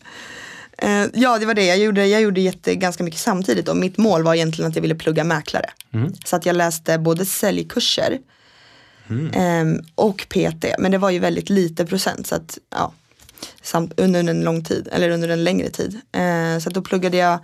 Eh, 0.78 1.06
ja 1.14 1.38
det 1.38 1.46
var 1.46 1.54
det, 1.54 1.64
jag 1.64 1.78
gjorde, 1.78 2.06
jag 2.06 2.22
gjorde 2.22 2.40
jätte, 2.40 2.74
ganska 2.74 3.04
mycket 3.04 3.20
samtidigt 3.20 3.68
och 3.68 3.76
mitt 3.76 3.98
mål 3.98 4.22
var 4.22 4.34
egentligen 4.34 4.70
att 4.70 4.76
jag 4.76 4.82
ville 4.82 4.94
plugga 4.94 5.24
mäklare. 5.24 5.70
Så 6.24 6.36
att 6.36 6.46
jag 6.46 6.56
läste 6.56 6.98
både 6.98 7.26
säljkurser 7.26 8.18
ehm, 9.32 9.80
och 9.94 10.26
PT, 10.28 10.64
men 10.78 10.90
det 10.90 10.98
var 10.98 11.10
ju 11.10 11.18
väldigt 11.18 11.50
lite 11.50 11.86
procent 11.86 12.26
så 12.26 12.34
att 12.34 12.58
ja, 12.70 12.92
samt, 13.62 14.00
under 14.00 14.20
en 14.20 14.40
lång 14.40 14.64
tid, 14.64 14.88
eller 14.92 15.10
under 15.10 15.28
en 15.28 15.44
längre 15.44 15.70
tid. 15.70 16.00
Eh, 16.12 16.58
så 16.58 16.68
att 16.68 16.74
då 16.74 16.82
pluggade 16.82 17.16
jag 17.16 17.38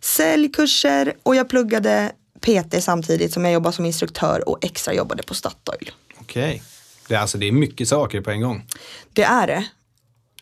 säljkurser 0.00 1.14
och 1.22 1.36
jag 1.36 1.48
pluggade 1.48 2.12
PT 2.40 2.82
samtidigt 2.84 3.32
som 3.32 3.44
jag 3.44 3.54
jobbade 3.54 3.76
som 3.76 3.84
instruktör 3.84 4.48
och 4.48 4.64
extra 4.64 4.94
jobbade 4.94 5.22
på 5.22 5.34
Statoil. 5.34 5.90
Okej. 6.20 6.62
Det, 7.08 7.14
är 7.14 7.18
alltså, 7.18 7.38
det 7.38 7.48
är 7.48 7.52
mycket 7.52 7.88
saker 7.88 8.20
på 8.20 8.30
en 8.30 8.40
gång. 8.40 8.66
Det 9.12 9.22
är 9.22 9.46
det. 9.46 9.64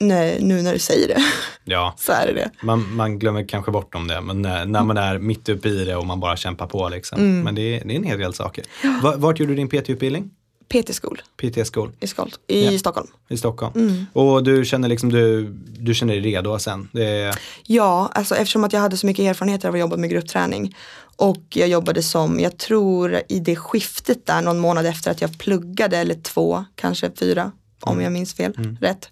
Nej, 0.08 0.38
nu 0.42 0.62
när 0.62 0.72
du 0.72 0.78
säger 0.78 1.08
det 1.08 1.22
Ja, 1.64 1.94
så 1.98 2.12
är 2.12 2.32
det 2.34 2.50
man, 2.62 2.94
man 2.94 3.18
glömmer 3.18 3.48
kanske 3.48 3.70
bort 3.70 3.94
om 3.94 4.08
det, 4.08 4.20
men 4.20 4.42
när, 4.42 4.66
när 4.66 4.82
man 4.82 4.96
är 4.96 5.18
mitt 5.18 5.48
uppe 5.48 5.68
i 5.68 5.84
det 5.84 5.96
och 5.96 6.06
man 6.06 6.20
bara 6.20 6.36
kämpar 6.36 6.66
på 6.66 6.88
liksom. 6.88 7.18
Mm. 7.18 7.40
Men 7.42 7.54
det 7.54 7.62
är, 7.62 7.84
det 7.84 7.92
är 7.94 7.96
en 7.96 8.04
hel 8.04 8.18
del 8.18 8.34
saker. 8.34 8.64
Va- 9.02 9.14
Vart 9.16 9.38
gjorde 9.40 9.52
du 9.52 9.56
din 9.56 9.68
PT-utbildning? 9.68 10.30
PT-skol 10.68 11.22
PT-skol 11.36 11.90
i, 12.00 12.06
Skol- 12.06 12.34
i 12.48 12.64
Ja. 12.72 12.78
Stockholm. 12.78 13.06
i 13.28 13.36
Stockholm. 13.36 13.72
Mm. 13.74 14.06
Och 14.12 14.44
du 14.44 14.64
känner 14.64 14.88
liksom, 14.88 15.12
du, 15.12 15.44
du 15.78 15.94
känner 15.94 16.14
dig 16.14 16.22
redo 16.22 16.58
sen? 16.58 16.88
Det 16.92 17.34
Ja, 17.66 18.10
alltså 18.14 18.34
eftersom 18.34 18.64
att 18.64 18.72
jag 18.72 18.80
hade 18.80 18.96
så 18.96 19.06
mycket 19.06 19.22
erfarenheter 19.24 19.68
av 19.68 19.74
att 19.74 19.80
jobba 19.80 19.96
med 19.96 20.10
gruppträning 20.10 20.76
Och 21.16 21.42
jag 21.48 21.68
jobbade 21.68 22.02
som, 22.02 22.40
jag 22.40 22.58
tror 22.58 23.20
i 23.28 23.38
det 23.38 23.56
skiftet 23.56 24.26
där 24.26 24.42
någon 24.42 24.58
månad 24.58 24.86
efter 24.86 25.10
att 25.10 25.20
jag 25.20 25.38
pluggade, 25.38 25.96
eller 25.98 26.14
två, 26.14 26.64
kanske 26.74 27.10
fyra, 27.18 27.52
om 27.80 28.00
jag 28.00 28.12
minns 28.12 28.34
fel, 28.34 28.76
rätt. 28.80 29.08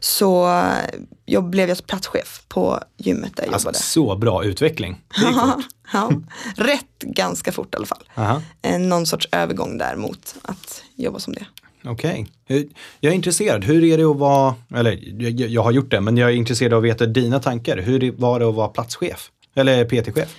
Så 0.00 0.48
eh, 0.48 1.00
jag 1.26 1.44
blev 1.44 1.68
jag 1.68 1.86
platschef 1.86 2.42
på 2.48 2.80
gymmet 2.96 3.36
där 3.36 3.44
jag 3.44 3.52
Alltså 3.52 3.68
jobbade. 3.68 3.78
så 3.78 4.16
bra 4.16 4.44
utveckling. 4.44 5.00
Ja, 5.92 6.10
rätt 6.56 6.98
ganska 6.98 7.52
fort 7.52 7.74
i 7.74 7.76
alla 7.76 7.86
fall. 7.86 8.04
Aha. 8.14 8.42
Eh, 8.62 8.78
Någon 8.78 9.06
sorts 9.06 9.28
övergång 9.32 9.78
där 9.78 9.96
mot 9.96 10.34
att 10.42 10.82
jobba 10.96 11.18
som 11.18 11.32
det. 11.32 11.46
Okej. 11.84 12.26
Hur- 12.46 12.68
Jag 13.00 13.10
är 13.10 13.14
intresserad, 13.14 13.64
hur 13.64 13.84
är 13.84 13.98
det 13.98 14.04
att 14.04 14.16
vara, 14.16 14.54
eller 14.74 14.98
jag, 15.22 15.30
jag 15.50 15.62
har 15.62 15.70
gjort 15.72 15.90
det, 15.90 16.00
men 16.00 16.16
jag 16.16 16.30
är 16.30 16.34
intresserad 16.34 16.72
av 16.72 16.78
att 16.78 16.84
veta 16.84 17.06
dina 17.06 17.38
tankar. 17.38 17.76
Hur 17.76 18.12
var 18.12 18.40
det 18.40 18.48
att 18.48 18.54
vara 18.54 18.68
platschef? 18.68 19.30
Eller 19.54 19.84
PT-chef? 19.84 20.34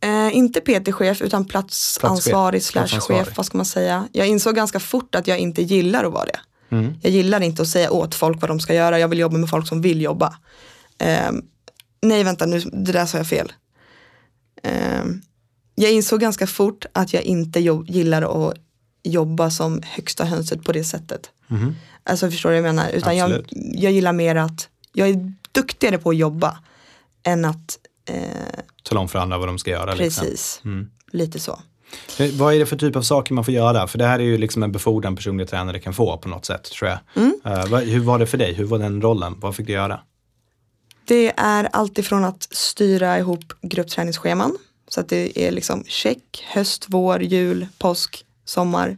Eh, 0.00 0.36
inte 0.36 0.60
PT-chef 0.60 1.22
utan 1.22 1.44
platsansvarig 1.44 2.62
slash 2.62 2.80
Platsansvarig. 2.82 3.24
chef, 3.26 3.36
vad 3.36 3.46
ska 3.46 3.58
man 3.58 3.66
säga. 3.66 4.08
Jag 4.12 4.26
insåg 4.28 4.54
ganska 4.54 4.80
fort 4.80 5.14
att 5.14 5.26
jag 5.26 5.38
inte 5.38 5.62
gillar 5.62 6.04
att 6.04 6.12
vara 6.12 6.24
det. 6.24 6.40
Mm. 6.70 6.94
Jag 7.02 7.12
gillar 7.12 7.40
inte 7.40 7.62
att 7.62 7.68
säga 7.68 7.90
åt 7.90 8.14
folk 8.14 8.40
vad 8.40 8.50
de 8.50 8.60
ska 8.60 8.74
göra, 8.74 8.98
jag 8.98 9.08
vill 9.08 9.18
jobba 9.18 9.36
med 9.38 9.48
folk 9.50 9.68
som 9.68 9.80
vill 9.80 10.00
jobba. 10.02 10.36
Eh, 10.98 11.30
nej 12.02 12.24
vänta 12.24 12.46
nu, 12.46 12.60
det 12.60 12.92
där 12.92 13.06
sa 13.06 13.18
jag 13.18 13.26
fel. 13.26 13.52
Eh, 14.62 15.04
jag 15.74 15.92
insåg 15.92 16.20
ganska 16.20 16.46
fort 16.46 16.86
att 16.92 17.12
jag 17.12 17.22
inte 17.22 17.60
jobb, 17.60 17.90
gillar 17.90 18.48
att 18.50 18.56
jobba 19.02 19.50
som 19.50 19.80
högsta 19.84 20.24
hönset 20.24 20.64
på 20.64 20.72
det 20.72 20.84
sättet. 20.84 21.30
Mhm. 21.48 21.74
Alltså 22.04 22.30
förstår 22.30 22.50
du 22.50 22.60
vad 22.60 22.68
jag 22.68 22.74
menar? 22.74 22.90
Utan 22.90 23.16
jag, 23.16 23.24
Absolut. 23.30 23.48
jag 23.74 23.92
gillar 23.92 24.12
mer 24.12 24.34
att, 24.36 24.68
jag 24.92 25.08
är 25.08 25.32
duktigare 25.52 25.98
på 25.98 26.10
att 26.10 26.16
jobba 26.16 26.58
än 27.22 27.44
att, 27.44 27.78
eh, 28.08 28.60
Tala 28.82 29.00
om 29.00 29.08
för 29.08 29.18
andra 29.18 29.38
vad 29.38 29.48
de 29.48 29.58
ska 29.58 29.70
göra. 29.70 29.94
Liksom. 29.94 30.24
precis, 30.24 30.60
Mm. 30.64 30.90
lite 31.12 31.40
så. 31.40 31.60
Eh, 32.18 32.30
Vad 32.32 32.54
är 32.54 32.58
det 32.58 32.66
för 32.66 32.76
typ 32.76 32.96
av 32.96 33.02
saker 33.02 33.34
man 33.34 33.44
får 33.44 33.54
göra? 33.54 33.86
För 33.86 33.98
det 33.98 34.06
här 34.06 34.18
är 34.18 34.22
ju 34.24 34.38
liksom 34.38 34.62
en 34.62 34.72
befordran 34.72 35.16
personlig 35.16 35.48
tränare 35.48 35.80
kan 35.80 35.94
få 35.94 36.18
på 36.18 36.28
något 36.28 36.44
sätt 36.46 36.64
tror 36.64 36.90
jag. 36.90 36.98
Mm. 37.16 37.40
Vad- 37.70 37.82
hur 37.82 38.00
var 38.00 38.18
det 38.18 38.26
för 38.26 38.38
dig? 38.38 38.52
Hur 38.54 38.64
var 38.64 38.78
den 38.78 39.02
rollen? 39.02 39.34
Vad 39.40 39.56
fick 39.56 39.66
du 39.66 39.72
göra? 39.72 40.00
Det 41.06 41.32
är 41.36 41.68
alltifrån 41.72 42.24
att 42.24 42.42
styra 42.50 43.18
ihop 43.18 43.44
gruppträningsscheman. 43.62 44.56
Så 44.88 45.00
att 45.00 45.08
det 45.08 45.38
är 45.46 45.50
liksom 45.50 45.84
check, 45.86 46.44
höst, 46.52 46.84
vår, 46.88 47.22
jul, 47.22 47.66
påsk, 47.78 48.24
sommar. 48.44 48.96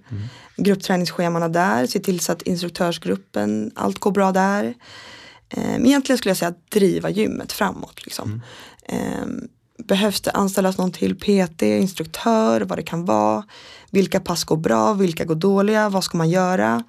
Gruppträningsschemana 0.57 1.49
där, 1.49 1.87
se 1.87 1.99
till 1.99 2.21
så 2.21 2.33
att 2.33 2.43
instruktörsgruppen, 2.43 3.71
allt 3.75 3.99
går 3.99 4.11
bra 4.11 4.33
där. 4.33 4.75
Ehm, 5.51 5.87
egentligen 5.87 6.19
skulle 6.19 6.31
jag 6.31 6.37
säga 6.37 6.49
att 6.49 6.71
driva 6.71 7.11
gymmet 7.11 7.53
framåt. 7.53 8.05
Liksom. 8.05 8.43
Ehm, 8.89 9.49
behövs 9.79 10.21
det 10.21 10.31
anställas 10.31 10.79
någon 10.79 10.93
till 10.93 11.17
PT, 11.17 11.63
instruktör, 11.63 12.61
vad 12.61 12.79
det 12.79 12.83
kan 12.83 13.05
vara. 13.05 13.45
Vilka 13.91 14.21
pass 14.21 14.45
går 14.45 14.57
bra, 14.57 14.93
vilka 14.93 15.25
går 15.25 15.35
dåliga, 15.35 15.89
vad 15.89 16.05
ska 16.05 16.19
man 16.19 16.31
göra? 16.31 16.85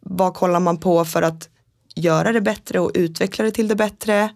Vad 0.00 0.34
kollar 0.34 0.60
man 0.60 0.76
på 0.76 1.04
för 1.04 1.22
att 1.22 1.48
göra 1.94 2.32
det 2.32 2.40
bättre 2.40 2.80
och 2.80 2.90
utveckla 2.94 3.44
det 3.44 3.50
till 3.50 3.68
det 3.68 3.76
bättre. 3.76 4.28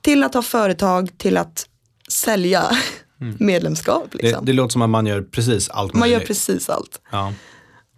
Till 0.00 0.24
att 0.24 0.34
ha 0.34 0.42
företag, 0.42 1.18
till 1.18 1.36
att 1.36 1.66
sälja 2.08 2.64
medlemskap. 3.38 4.04
Det, 4.12 4.18
Liksom. 4.22 4.44
det 4.44 4.52
låter 4.52 4.72
som 4.72 4.82
att 4.82 4.90
man 4.90 5.06
gör 5.06 5.22
precis 5.22 5.68
allt 5.68 5.94
man 5.94 6.10
gör 6.10 6.20
precis 6.20 6.68
allt. 6.70 7.00
Ja, 7.10 7.32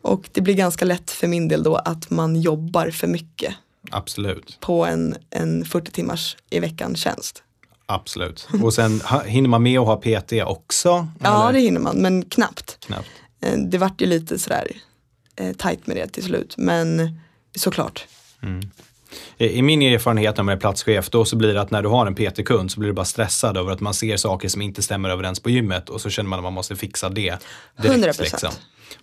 Och 0.03 0.29
det 0.33 0.41
blir 0.41 0.55
ganska 0.55 0.85
lätt 0.85 1.11
för 1.11 1.27
min 1.27 1.49
del 1.49 1.63
då 1.63 1.77
att 1.77 2.11
man 2.11 2.37
jobbar 2.41 2.91
för 2.91 3.07
mycket 3.07 3.55
absolut. 3.91 4.57
på 4.61 4.87
en, 4.87 5.17
en 5.31 5.65
40 5.65 5.91
timmars 5.91 6.37
i 6.51 6.61
veckan 6.61 6.97
tjänst. 6.97 7.43
Absolut. 7.95 8.49
Och 8.63 8.75
sen 8.75 9.03
hinner 9.27 9.49
man 9.49 9.63
med 9.63 9.79
att 9.81 9.87
ha 9.87 9.97
PT 9.97 10.33
också? 10.47 11.09
Ja, 11.23 11.43
eller? 11.49 11.53
det 11.53 11.65
hinner 11.65 11.81
man, 11.81 11.97
men 11.97 12.25
knappt. 12.25 12.79
Knappt. 12.87 13.09
Eh, 13.43 13.59
Det 13.59 13.79
vart 13.79 14.01
ju 14.01 14.07
lite 14.07 14.39
sådär 14.39 14.67
eh, 15.37 15.53
tajt 15.53 15.87
med 15.87 15.97
det 15.97 16.09
till 16.09 16.23
slut, 16.25 16.55
men 16.57 17.19
såklart. 17.57 18.07
I 19.39 19.47
i 19.59 19.63
min 19.63 19.83
erfarenhet 19.83 20.37
när 20.37 20.45
man 20.45 20.55
är 20.55 20.59
platschef, 20.61 21.11
då 21.11 21.25
så 21.25 21.37
blir 21.37 21.55
det 21.55 21.61
att 21.61 21.71
när 21.71 21.83
du 21.83 21.89
har 21.89 22.07
en 22.07 22.15
PT-kund 22.15 22.71
så 22.73 22.81
blir 22.81 22.89
du 22.89 22.93
bara 22.95 23.05
stressad 23.05 23.57
över 23.57 23.73
att 23.73 23.81
man 23.81 23.95
ser 23.95 24.17
saker 24.17 24.49
som 24.49 24.63
inte 24.63 24.83
stämmer 24.83 25.11
överens 25.11 25.41
på 25.41 25.51
gymmet 25.51 25.89
och 25.89 26.01
så 26.01 26.11
känner 26.11 26.31
man 26.31 26.39
att 26.39 26.43
man 26.43 26.53
måste 26.53 26.77
fixa 26.77 27.09
det 27.09 27.39
direkt. 27.83 28.07
100%. 28.07 28.21
Liksom. 28.23 28.51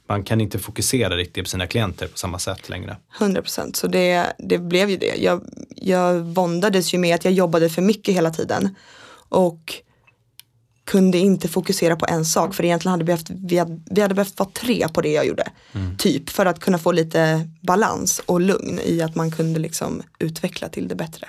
Man 0.08 0.24
kan 0.24 0.42
inte 0.42 0.60
fokusera 0.60 1.16
riktigt 1.16 1.44
på 1.44 1.50
sina 1.50 1.68
klienter 1.68 2.08
på 2.08 2.18
samma 2.18 2.40
sätt 2.40 2.70
längre. 2.70 2.98
100 3.20 3.42
procent, 3.42 3.76
så 3.76 3.88
det, 3.88 4.34
det 4.38 4.58
blev 4.58 4.90
ju 4.90 4.98
det. 4.98 5.16
Jag, 5.18 5.42
jag 5.76 6.20
våndades 6.20 6.94
ju 6.94 6.98
med 6.98 7.16
att 7.16 7.26
jag 7.26 7.34
jobbade 7.34 7.70
för 7.70 7.82
mycket 7.82 8.16
hela 8.16 8.30
tiden. 8.32 8.76
Och 9.30 9.74
kunde 10.86 11.18
inte 11.18 11.48
fokusera 11.48 11.96
på 11.96 12.06
en 12.10 12.26
sak 12.26 12.56
för 12.56 12.66
egentligen 12.66 12.92
hade 12.92 13.04
vi, 13.04 13.06
behövt, 13.06 13.30
vi, 13.30 13.58
hade, 13.58 13.80
vi 13.92 14.02
hade 14.02 14.14
behövt 14.16 14.40
vara 14.40 14.50
tre 14.54 14.88
på 14.94 15.02
det 15.02 15.12
jag 15.12 15.26
gjorde. 15.28 15.52
Typ 15.98 16.30
för 16.30 16.46
att 16.46 16.60
kunna 16.60 16.78
få 16.78 16.92
lite 16.92 17.50
balans 17.62 18.22
och 18.26 18.42
lugn 18.42 18.80
i 18.86 19.02
att 19.02 19.16
man 19.16 19.32
kunde 19.32 19.60
liksom 19.60 20.04
utveckla 20.20 20.70
till 20.70 20.88
det 20.88 20.96
bättre. 20.96 21.28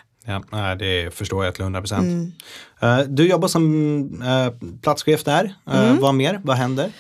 Ja, 0.51 0.75
det 0.75 1.15
förstår 1.15 1.45
jag 1.45 1.55
till 1.55 1.63
100 1.63 1.81
procent. 1.81 2.35
Eh, 2.81 2.99
Du 2.99 3.29
jobbar 3.29 3.49
som 3.49 4.23
eh, 4.23 4.69
platschef 4.83 5.25
där. 5.25 5.55
Eh, 5.73 5.95
Vad 5.99 6.15
mer? 6.15 6.41
Vad 6.45 6.57
händer? 6.57 6.93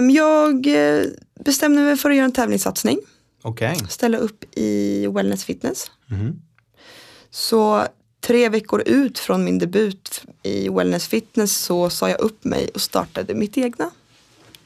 Ehm, 0.00 0.10
jag 0.10 0.66
eh, 0.66 1.04
bestämde 1.44 1.82
mig 1.82 1.96
för 1.96 2.10
att 2.10 2.16
göra 2.16 2.24
en 2.24 2.32
tävlingssatsning. 2.32 2.98
Okej. 3.42 3.76
ställa 3.88 4.18
upp 4.18 4.44
i 4.58 5.06
Wellness 5.06 5.44
Fitness. 5.44 5.90
Mhm. 6.06 6.42
Så 7.30 7.86
tre 8.20 8.48
veckor 8.48 8.82
ut 8.86 9.18
från 9.18 9.44
min 9.44 9.58
debut 9.58 10.22
i 10.42 10.68
Wellness 10.68 11.06
Fitness 11.06 11.56
så 11.56 11.90
sa 11.90 12.08
jag 12.08 12.20
upp 12.20 12.44
mig 12.44 12.68
och 12.74 12.80
startade 12.80 13.34
mitt 13.34 13.58
egna. 13.58 13.90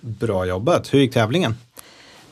Bra 0.01 0.47
jobbat. 0.47 0.95
Hur 0.95 0.99
gick 0.99 1.13
tävlingen? 1.13 1.57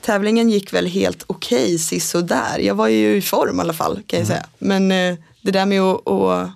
Tävlingen 0.00 0.50
gick 0.50 0.72
väl 0.72 0.86
helt 0.86 1.24
okej 1.26 1.76
okay, 1.76 2.22
där. 2.22 2.58
Jag 2.58 2.74
var 2.74 2.88
ju 2.88 3.16
i 3.16 3.22
form 3.22 3.58
i 3.58 3.60
alla 3.60 3.72
fall 3.72 4.02
kan 4.06 4.18
jag 4.18 4.28
säga. 4.28 4.46
Men 4.58 4.92
eh, 4.92 5.16
det 5.40 5.50
där 5.50 5.66
med 5.66 5.80
att, 5.80 6.08
att, 6.08 6.50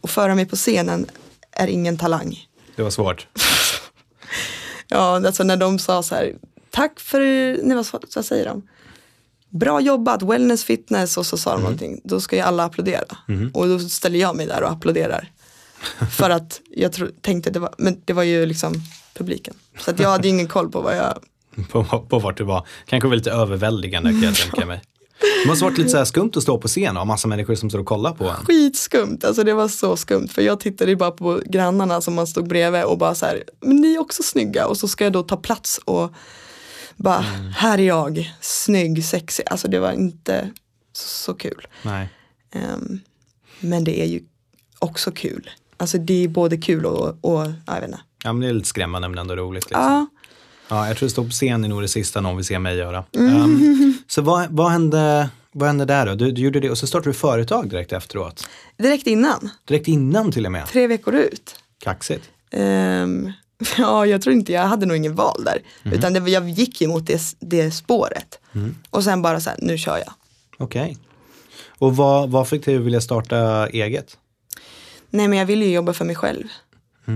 att 0.00 0.10
föra 0.10 0.34
mig 0.34 0.46
på 0.46 0.56
scenen 0.56 1.06
är 1.52 1.66
ingen 1.66 1.98
talang. 1.98 2.46
Det 2.76 2.82
var 2.82 2.90
svårt. 2.90 3.26
Ja, 4.88 5.26
alltså 5.26 5.44
när 5.44 5.56
de 5.56 5.78
sa 5.78 6.02
så 6.02 6.14
här, 6.14 6.34
tack 6.70 7.00
för, 7.00 7.20
nej 7.62 7.76
vad, 7.76 7.86
vad 8.14 8.24
säger 8.24 8.44
de? 8.44 8.68
Bra 9.50 9.80
jobbat, 9.80 10.22
wellness 10.22 10.64
fitness 10.64 11.16
och 11.16 11.26
så 11.26 11.36
sa 11.36 11.52
de 11.52 11.62
någonting. 11.62 12.00
Då 12.04 12.20
ska 12.20 12.36
ju 12.36 12.42
alla 12.42 12.64
applådera. 12.64 13.16
Och 13.54 13.66
då 13.68 13.78
ställer 13.78 14.18
jag 14.18 14.36
mig 14.36 14.46
där 14.46 14.62
och 14.62 14.70
applåderar. 14.70 15.32
för 16.16 16.30
att 16.30 16.60
jag 16.70 16.92
tro, 16.92 17.08
tänkte 17.20 17.50
det 17.50 17.58
var, 17.58 17.74
men 17.78 18.00
det 18.04 18.12
var 18.12 18.22
ju 18.22 18.46
liksom 18.46 18.74
publiken. 19.14 19.54
Så 19.78 19.90
att 19.90 19.98
jag 20.00 20.10
hade 20.10 20.28
ingen 20.28 20.48
koll 20.48 20.70
på 20.70 20.80
vad 20.80 20.96
jag, 20.96 21.18
På, 21.70 21.84
på 21.84 22.18
vart 22.18 22.36
du 22.36 22.44
var. 22.44 22.66
Kanske 22.86 23.08
var 23.08 23.16
lite 23.16 23.30
överväldigande 23.30 24.10
kan 24.10 24.22
jag 24.22 24.36
tänka 24.36 24.66
mig. 24.66 24.82
Det 25.42 25.48
måste 25.48 25.64
varit 25.64 25.78
lite 25.78 25.90
så 25.90 25.96
här 25.96 26.04
skumt 26.04 26.30
att 26.36 26.42
stå 26.42 26.58
på 26.58 26.68
scen 26.68 26.96
och 26.96 27.00
ha 27.00 27.04
massa 27.04 27.28
människor 27.28 27.54
som 27.54 27.70
står 27.70 27.78
och 27.78 27.86
kollar 27.86 28.12
på 28.12 28.24
en. 28.24 28.36
skitskumt. 28.44 29.18
Alltså 29.24 29.44
det 29.44 29.54
var 29.54 29.68
så 29.68 29.96
skumt. 29.96 30.28
För 30.28 30.42
jag 30.42 30.60
tittade 30.60 30.90
ju 30.90 30.96
bara 30.96 31.10
på 31.10 31.40
grannarna 31.46 32.00
som 32.00 32.14
man 32.14 32.26
stod 32.26 32.48
bredvid 32.48 32.84
och 32.84 32.98
bara 32.98 33.14
så 33.14 33.26
här, 33.26 33.44
men 33.60 33.76
ni 33.76 33.94
är 33.94 33.98
också 34.00 34.22
snygga. 34.22 34.66
Och 34.66 34.76
så 34.76 34.88
ska 34.88 35.04
jag 35.04 35.12
då 35.12 35.22
ta 35.22 35.36
plats 35.36 35.80
och 35.84 36.12
bara, 36.96 37.24
här 37.56 37.78
är 37.78 37.82
jag, 37.82 38.34
snygg, 38.40 39.04
sexig. 39.04 39.44
Alltså 39.50 39.68
det 39.68 39.78
var 39.78 39.92
inte 39.92 40.50
så, 40.92 41.08
så 41.08 41.34
kul. 41.34 41.66
Nej. 41.82 42.08
Ehm, 42.52 43.00
men 43.60 43.84
det 43.84 44.00
är 44.00 44.06
ju 44.06 44.20
också 44.78 45.10
kul. 45.10 45.50
Alltså 45.76 45.98
det 45.98 46.24
är 46.24 46.28
både 46.28 46.56
kul 46.56 46.86
och, 46.86 47.08
och 47.20 47.40
ja, 47.40 47.52
jag 47.66 47.74
vet 47.74 47.84
inte. 47.84 48.00
Ja, 48.24 48.32
men 48.32 48.40
det 48.40 48.48
är 48.48 48.52
lite 48.52 48.68
skrämmande 48.68 49.08
men 49.08 49.18
ändå 49.18 49.36
roligt. 49.36 49.64
Liksom. 49.64 49.82
Ja, 49.82 50.06
Ja, 50.70 50.88
jag 50.88 50.96
tror 50.96 51.06
att 51.06 51.12
stå 51.12 51.24
på 51.24 51.30
scen 51.30 51.64
är 51.64 51.68
nog 51.68 51.82
det 51.82 51.88
sista 51.88 52.20
någon 52.20 52.36
vill 52.36 52.44
se 52.44 52.58
mig 52.58 52.76
göra. 52.76 53.04
Ehm, 53.16 53.97
så 54.18 54.22
vad, 54.22 54.46
vad, 54.50 54.70
hände, 54.70 55.30
vad 55.52 55.66
hände 55.68 55.84
där 55.84 56.06
då? 56.06 56.14
Du, 56.14 56.32
du 56.32 56.42
gjorde 56.42 56.60
det 56.60 56.70
och 56.70 56.78
så 56.78 56.86
startade 56.86 57.10
du 57.10 57.14
företag 57.14 57.70
direkt 57.70 57.92
efteråt. 57.92 58.48
direkt 58.76 59.06
innan, 59.06 59.50
Direkt 59.64 59.88
innan 59.88 60.32
till 60.32 60.46
och 60.46 60.52
med. 60.52 60.66
tre 60.66 60.86
veckor 60.86 61.14
ut. 61.14 61.56
Kaxigt. 61.78 62.30
Ehm, 62.50 63.32
ja, 63.78 64.06
jag 64.06 64.22
tror 64.22 64.34
inte, 64.34 64.52
jag 64.52 64.62
hade 64.62 64.86
nog 64.86 64.96
ingen 64.96 65.14
val 65.14 65.44
där. 65.44 65.62
Utan 65.92 66.12
det, 66.12 66.30
jag 66.30 66.48
gick 66.48 66.80
ju 66.80 66.88
mot 66.88 67.06
det, 67.06 67.20
det 67.40 67.70
spåret. 67.70 68.38
Och 68.90 69.04
sen 69.04 69.22
bara 69.22 69.40
så 69.40 69.50
här, 69.50 69.58
nu 69.62 69.78
kör 69.78 69.96
jag. 69.98 70.12
Okej. 70.58 70.96
Och 71.78 71.96
vad, 71.96 72.30
vad 72.30 72.48
fick 72.48 72.64
dig 72.64 72.76
att 72.76 72.82
vilja 72.82 73.00
starta 73.00 73.68
eget? 73.68 74.16
Nej 75.10 75.28
men 75.28 75.38
jag 75.38 75.46
ville 75.46 75.64
ju 75.64 75.72
jobba 75.72 75.92
för 75.92 76.04
mig 76.04 76.16
själv. 76.16 76.44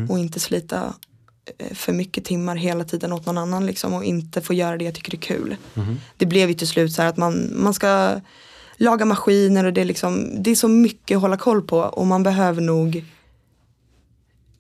Och 0.09 0.19
inte 0.19 0.41
slita 0.41 0.95
för 1.75 1.93
mycket 1.93 2.25
timmar 2.25 2.57
hela 2.57 2.85
tiden 2.85 3.13
åt 3.13 3.27
någon 3.27 3.39
annan 3.39 3.67
liksom. 3.67 3.95
Och 3.95 4.05
inte 4.05 4.41
få 4.41 4.55
göra 4.55 4.77
det 4.77 4.85
jag 4.85 4.95
tycker 4.95 5.15
är 5.15 5.21
kul. 5.21 5.57
Det 6.17 6.27
blev 6.27 6.49
ju 6.49 6.55
till 6.55 6.69
slut 6.69 6.93
så 6.93 7.03
här 7.03 7.09
att 7.09 7.17
man, 7.17 7.51
man 7.55 7.75
ska 7.75 8.21
laga 8.77 9.05
maskiner 9.05 9.65
och 9.65 9.73
det 9.73 9.81
är 9.81 9.85
liksom, 9.85 10.43
det 10.43 10.51
är 10.51 10.55
så 10.55 10.69
mycket 10.69 11.17
att 11.17 11.23
hålla 11.23 11.37
koll 11.37 11.63
på. 11.63 11.79
Och 11.79 12.07
man 12.07 12.23
behöver 12.23 12.61
nog, 12.61 12.97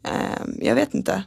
eh, 0.04 0.42
jag 0.60 0.74
vet 0.74 0.94
inte. 0.94 1.22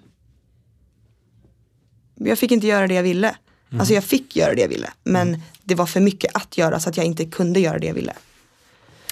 Jag 2.16 2.40
fick 2.40 2.52
inte 2.52 2.68
göra 2.68 2.88
det 2.88 2.94
jag 2.94 3.04
ville. 3.04 3.36
Alltså 3.80 3.94
jag 3.94 4.04
fick 4.04 4.36
göra 4.36 4.56
det 4.56 4.62
jag 4.62 4.70
ville. 4.70 4.90
Men 5.04 5.42
det 5.64 5.76
var 5.76 5.86
för 5.86 6.00
mycket 6.00 6.36
att 6.36 6.58
göra 6.58 6.80
så 6.80 6.90
att 6.90 6.98
jag 6.98 7.06
inte 7.06 7.26
kunde 7.26 7.60
göra 7.60 7.80
det 7.80 7.88
jag 7.88 7.94
ville. 7.94 8.14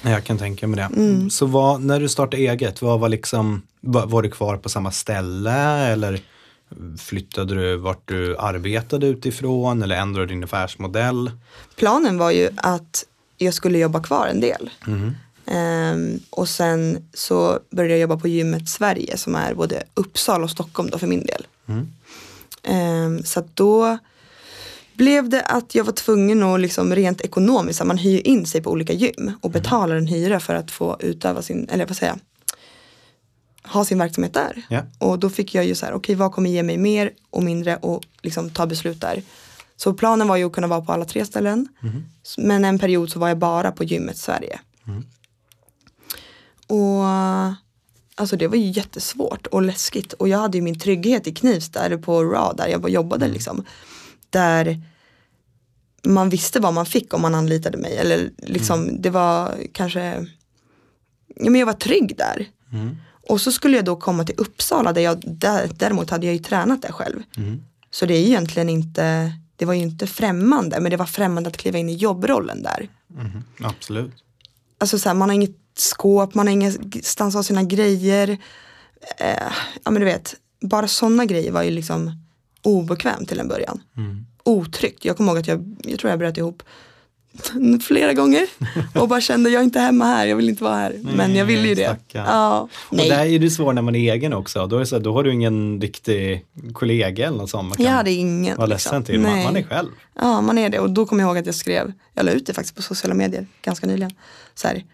Jag 0.02 0.24
kan 0.24 0.38
tänka 0.38 0.68
mig 0.68 0.78
det. 0.78 1.02
Mm. 1.02 1.30
Så 1.30 1.46
vad, 1.46 1.82
när 1.82 2.00
du 2.00 2.10
startade 2.10 2.44
eget, 2.44 2.82
vad 2.82 3.00
var, 3.00 3.10
liksom, 3.10 3.62
var, 3.82 4.06
var 4.06 4.22
du 4.22 4.30
kvar 4.30 4.58
på 4.58 4.70
samma 4.70 4.92
ställe 4.92 5.88
eller 5.88 6.22
flyttade 7.00 7.56
du 7.56 7.78
vart 7.78 8.08
du 8.08 8.38
arbetade 8.38 9.08
utifrån 9.08 9.84
eller 9.84 9.96
ändrade 9.96 10.28
din 10.28 10.44
affärsmodell? 10.44 11.32
Planen 11.76 12.18
var 12.18 12.32
ju 12.32 12.50
att 12.56 13.06
jag 13.38 13.54
skulle 13.54 13.78
jobba 13.78 14.04
kvar 14.04 14.28
en 14.28 14.40
del. 14.40 14.70
Mm. 14.88 15.16
Um, 15.46 16.20
och 16.30 16.50
sen 16.50 17.10
så 17.14 17.60
började 17.70 17.94
jag 17.94 18.02
jobba 18.02 18.18
på 18.18 18.28
gymmet 18.28 18.70
Sverige 18.70 19.18
som 19.18 19.36
är 19.36 19.54
både 19.54 19.84
Uppsala 19.94 20.44
och 20.44 20.50
Stockholm 20.50 20.90
då 20.90 20.98
för 20.98 21.08
min 21.08 21.26
del. 21.26 21.48
Mm. 21.68 21.88
Um, 23.16 23.24
så 23.24 23.40
att 23.40 23.56
då 23.56 23.98
blev 24.94 25.30
det 25.30 25.42
att 25.42 25.76
jag 25.76 25.84
var 25.84 25.94
tvungen 25.94 26.44
att 26.44 26.60
liksom 26.60 26.96
rent 26.96 27.22
ekonomiskt, 27.22 27.86
man 27.86 27.98
hyr 27.98 28.28
in 28.28 28.46
sig 28.46 28.62
på 28.62 28.72
olika 28.72 28.94
gym 28.94 29.32
och 29.42 29.50
mm. 29.50 29.62
betalar 29.62 29.96
en 29.96 30.08
hyra 30.08 30.40
för 30.40 30.56
att 30.56 30.72
få 30.72 30.98
utöva 31.00 31.42
sin, 31.42 31.70
eller 31.70 31.86
vad 31.86 31.98
säger 31.98 32.16
ha 33.64 33.86
sin 33.86 33.98
verksamhet 33.98 34.34
där. 34.34 34.66
Yeah. 34.70 34.86
Och 34.98 35.20
då 35.20 35.30
fick 35.30 35.56
jag 35.56 35.66
ju 35.66 35.76
så 35.76 35.86
här, 35.86 35.94
okej 35.94 36.00
okay, 36.00 36.16
vad 36.16 36.32
kommer 36.32 36.50
ge 36.50 36.64
mig 36.64 36.78
mer 36.78 37.12
och 37.30 37.44
mindre 37.44 37.78
och 37.78 38.04
liksom 38.22 38.50
ta 38.50 38.66
beslut 38.66 39.02
där. 39.02 39.24
Så 39.76 39.94
planen 39.94 40.28
var 40.28 40.38
ju 40.38 40.46
att 40.46 40.52
kunna 40.52 40.68
vara 40.68 40.82
på 40.82 40.92
alla 40.92 41.06
tre 41.06 41.26
ställen. 41.26 41.68
Mm. 41.82 42.04
Men 42.38 42.66
en 42.66 42.80
period 42.80 43.12
så 43.12 43.20
var 43.20 43.28
jag 43.28 43.38
bara 43.38 43.72
på 43.72 43.84
gymmet 43.84 44.18
Sverige. 44.18 44.60
Mm. 44.88 45.04
Och 46.68 47.06
alltså 48.16 48.36
det 48.38 48.48
var 48.48 48.56
ju 48.56 48.72
jättesvårt 48.72 49.48
och 49.48 49.62
läskigt. 49.62 50.14
Och 50.14 50.28
jag 50.28 50.38
hade 50.38 50.58
ju 50.58 50.62
min 50.62 50.80
trygghet 50.80 51.28
i 51.28 51.34
Knivsta, 51.34 51.98
på 51.98 52.24
RA 52.24 52.54
där 52.54 52.68
jag 52.68 52.90
jobbade 52.90 53.26
mm. 53.26 53.34
liksom. 53.34 53.66
Där 54.30 54.82
man 56.04 56.30
visste 56.30 56.60
vad 56.60 56.74
man 56.74 56.86
fick 56.86 57.14
om 57.14 57.22
man 57.22 57.36
anlitade 57.36 57.78
mig. 57.78 57.98
Eller 57.98 58.32
liksom 58.38 58.84
mm. 58.84 59.02
det 59.02 59.10
var 59.10 59.56
kanske, 59.74 60.28
ja 61.36 61.50
men 61.50 61.56
jag 61.56 61.66
var 61.66 61.74
trygg 61.74 62.18
där. 62.18 62.48
Och 63.28 63.42
så 63.42 63.52
skulle 63.52 63.76
jag 63.78 63.86
då 63.86 63.96
komma 63.96 64.24
till 64.24 64.36
Uppsala 64.38 64.94
där 64.94 65.02
jag, 65.02 65.22
där, 65.26 65.70
däremot 65.76 66.10
hade 66.10 66.26
jag 66.26 66.36
ju 66.36 66.42
tränat 66.42 66.82
där 66.82 66.92
själv. 66.92 67.24
Mm. 67.38 67.64
Så 67.92 68.06
det 68.06 68.14
är 68.14 68.26
egentligen 68.26 68.70
inte, 68.70 69.34
det 69.56 69.66
var 69.66 69.74
ju 69.74 69.82
inte 69.82 70.08
främmande 70.08 70.80
men 70.80 70.92
det 70.92 70.98
var 70.98 71.06
främmande 71.06 71.50
att 71.50 71.58
kliva 71.58 71.78
in 71.78 71.90
i 71.90 71.96
jobbrollen 71.96 72.64
där. 72.64 72.90
Mm. 73.20 73.44
Absolut. 73.60 74.14
Alltså 74.78 75.00
så 75.00 75.10
här, 75.10 75.14
man 75.14 75.30
har 75.30 75.34
inget 75.36 75.58
skåp, 75.76 76.34
man 76.34 76.48
har 76.48 76.54
ingenstans 76.54 77.36
att 77.36 77.40
ha 77.40 77.44
sina 77.44 77.64
grejer. 77.64 78.30
Eh, 79.18 79.52
ja 79.84 79.92
men 79.92 80.00
du 80.00 80.06
vet, 80.06 80.36
bara 80.62 80.88
sådana 80.88 81.26
grejer 81.26 81.52
var 81.52 81.64
ju 81.64 81.72
liksom 81.72 82.12
obekvämt 82.62 83.30
till 83.30 83.40
en 83.40 83.48
början. 83.48 83.82
Mm. 83.98 84.26
Otryggt. 84.44 85.06
Jag 85.06 85.18
kommer 85.18 85.32
ihåg 85.32 85.40
att 85.40 85.48
jag, 85.48 85.76
jag 85.84 86.00
tror 86.00 86.10
jag 86.10 86.20
bröt 86.20 86.38
ihop 86.38 86.64
flera 87.82 88.14
gånger 88.14 88.48
och 88.96 89.08
bara 89.08 89.22
kände 89.22 89.50
jag 89.50 89.60
är 89.60 89.64
inte 89.64 89.80
hemma 89.80 90.06
här, 90.06 90.26
jag 90.26 90.36
vill 90.36 90.50
inte 90.50 90.64
vara 90.64 90.76
här. 90.76 91.00
Nej, 91.02 91.16
Men 91.16 91.36
jag 91.36 91.46
vill 91.46 91.66
ju 91.66 91.76
det. 91.76 91.98
Ja, 92.12 92.70
och 92.90 92.98
där 92.98 93.26
är 93.26 93.40
det 93.40 93.50
svårt 93.50 93.76
när 93.76 93.82
man 93.82 93.96
är 93.96 94.14
egen 94.14 94.34
också. 94.34 94.68
Då, 94.68 94.78
är 94.78 94.86
så, 94.86 95.00
då 95.00 95.14
har 95.14 95.24
du 95.24 95.34
ingen 95.34 95.82
riktig 95.82 96.46
kollega 96.74 97.28
eller 97.28 97.38
något 97.38 97.50
sånt. 97.50 97.70
Man 97.70 97.76
kan 97.78 97.86
jag 97.86 97.92
hade 97.92 98.12
ingen. 98.12 98.58
Vara 98.58 98.68
ledsen 98.68 99.00
liksom. 99.00 99.04
till. 99.04 99.20
Man, 99.20 99.44
man, 99.44 99.58
är 99.58 99.64
själv. 99.64 99.90
Ja, 100.16 100.42
man 100.42 100.58
är 100.58 100.70
det. 100.70 100.80
Och 100.80 100.90
då 100.90 101.06
kommer 101.06 101.24
jag 101.24 101.28
ihåg 101.28 101.38
att 101.38 101.46
jag 101.46 101.56
skrev, 101.56 101.92
jag 102.14 102.26
la 102.26 102.32
ut 102.32 102.46
det 102.46 102.54
faktiskt 102.54 102.76
på 102.76 102.82
sociala 102.82 103.16
medier 103.16 103.48
ganska 103.62 103.88
nyligen. 103.88 104.12
Så 104.56 104.68
här, 104.68 104.86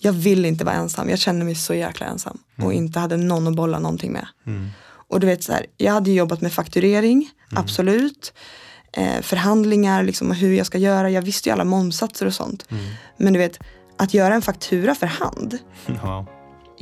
jag 0.00 0.12
vill 0.12 0.44
inte 0.44 0.64
vara 0.64 0.74
ensam, 0.74 1.08
jag 1.08 1.18
känner 1.18 1.44
mig 1.44 1.54
så 1.54 1.74
jäkla 1.74 2.06
ensam. 2.06 2.38
Mm. 2.56 2.66
Och 2.66 2.72
inte 2.72 2.98
hade 2.98 3.16
någon 3.16 3.46
att 3.46 3.54
bolla 3.54 3.78
någonting 3.78 4.12
med. 4.12 4.26
Mm. 4.46 4.68
Och 5.08 5.20
du 5.20 5.26
vet 5.26 5.42
så 5.42 5.52
här, 5.52 5.66
jag 5.76 5.92
hade 5.92 6.10
jobbat 6.10 6.40
med 6.40 6.52
fakturering, 6.52 7.30
mm. 7.50 7.62
absolut 7.62 8.32
eh, 8.92 9.20
förhandlingar, 9.22 10.02
liksom, 10.02 10.30
hur 10.30 10.52
jag 10.54 10.66
ska 10.66 10.78
göra. 10.78 11.10
Jag 11.10 11.22
visste 11.22 11.48
ju 11.48 11.52
alla 11.52 11.64
momsatser 11.64 12.26
och 12.26 12.34
sånt. 12.34 12.66
Mm. 12.70 12.84
Men 13.16 13.32
du 13.32 13.38
vet, 13.38 13.58
att 13.96 14.14
göra 14.14 14.34
en 14.34 14.42
faktura 14.42 14.94
för 14.94 15.06
hand. 15.06 15.58
Ja. 16.02 16.26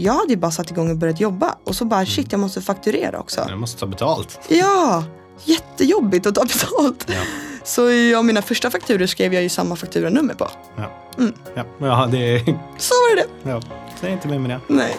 Jag 0.00 0.12
hade 0.12 0.30
ju 0.30 0.36
bara 0.36 0.50
satt 0.50 0.70
igång 0.70 0.90
och 0.90 0.96
börjat 0.96 1.20
jobba 1.20 1.56
och 1.64 1.76
så 1.76 1.84
bara 1.84 2.06
shit 2.06 2.32
jag 2.32 2.38
måste 2.40 2.60
fakturera 2.62 3.18
också. 3.20 3.46
Jag 3.48 3.58
måste 3.58 3.80
ta 3.80 3.86
betalt. 3.86 4.40
Ja, 4.48 5.04
jättejobbigt 5.44 6.26
att 6.26 6.34
ta 6.34 6.42
betalt. 6.44 7.06
Ja. 7.08 7.20
Så 7.64 7.90
ja, 7.90 8.22
mina 8.22 8.42
första 8.42 8.70
fakturor 8.70 9.06
skrev 9.06 9.34
jag 9.34 9.42
ju 9.42 9.48
samma 9.48 9.76
fakturanummer 9.76 10.34
på. 10.34 10.48
Ja. 10.76 10.90
Mm. 11.18 11.32
Ja. 11.54 11.64
ja, 11.78 12.08
det 12.12 12.44
Så 12.78 12.94
var 12.94 13.16
det. 13.16 13.50
Ja, 13.50 13.60
säg 14.00 14.12
inte 14.12 14.28
mer 14.28 14.38
med 14.38 14.50
det. 14.50 14.60
Nej. 14.74 14.96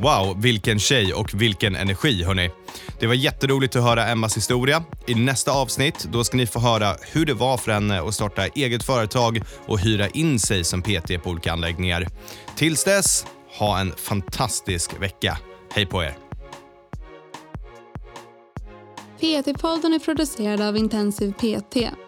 Wow, 0.00 0.42
vilken 0.42 0.78
tjej 0.78 1.14
och 1.14 1.34
vilken 1.34 1.76
energi 1.76 2.24
hörni. 2.24 2.50
Det 3.00 3.06
var 3.06 3.14
jätteroligt 3.14 3.76
att 3.76 3.82
höra 3.82 4.06
Emmas 4.06 4.36
historia. 4.36 4.84
I 5.06 5.14
nästa 5.14 5.52
avsnitt 5.52 6.04
då 6.12 6.24
ska 6.24 6.36
ni 6.36 6.46
få 6.46 6.58
höra 6.58 6.96
hur 7.12 7.26
det 7.26 7.34
var 7.34 7.56
för 7.56 7.72
henne 7.72 8.02
att 8.02 8.14
starta 8.14 8.46
eget 8.46 8.82
företag 8.84 9.42
och 9.66 9.78
hyra 9.78 10.08
in 10.08 10.38
sig 10.38 10.64
som 10.64 10.82
PT 10.82 11.22
på 11.22 11.30
olika 11.30 11.52
anläggningar. 11.52 12.08
Tills 12.56 12.84
dess, 12.84 13.26
ha 13.58 13.80
en 13.80 13.92
fantastisk 13.96 15.00
vecka. 15.00 15.38
Hej 15.72 15.86
på 15.86 16.02
er! 16.02 16.16
PT-podden 19.20 19.94
är 19.94 19.98
producerad 19.98 20.60
av 20.60 20.76
Intensiv 20.76 21.32
PT. 21.32 21.76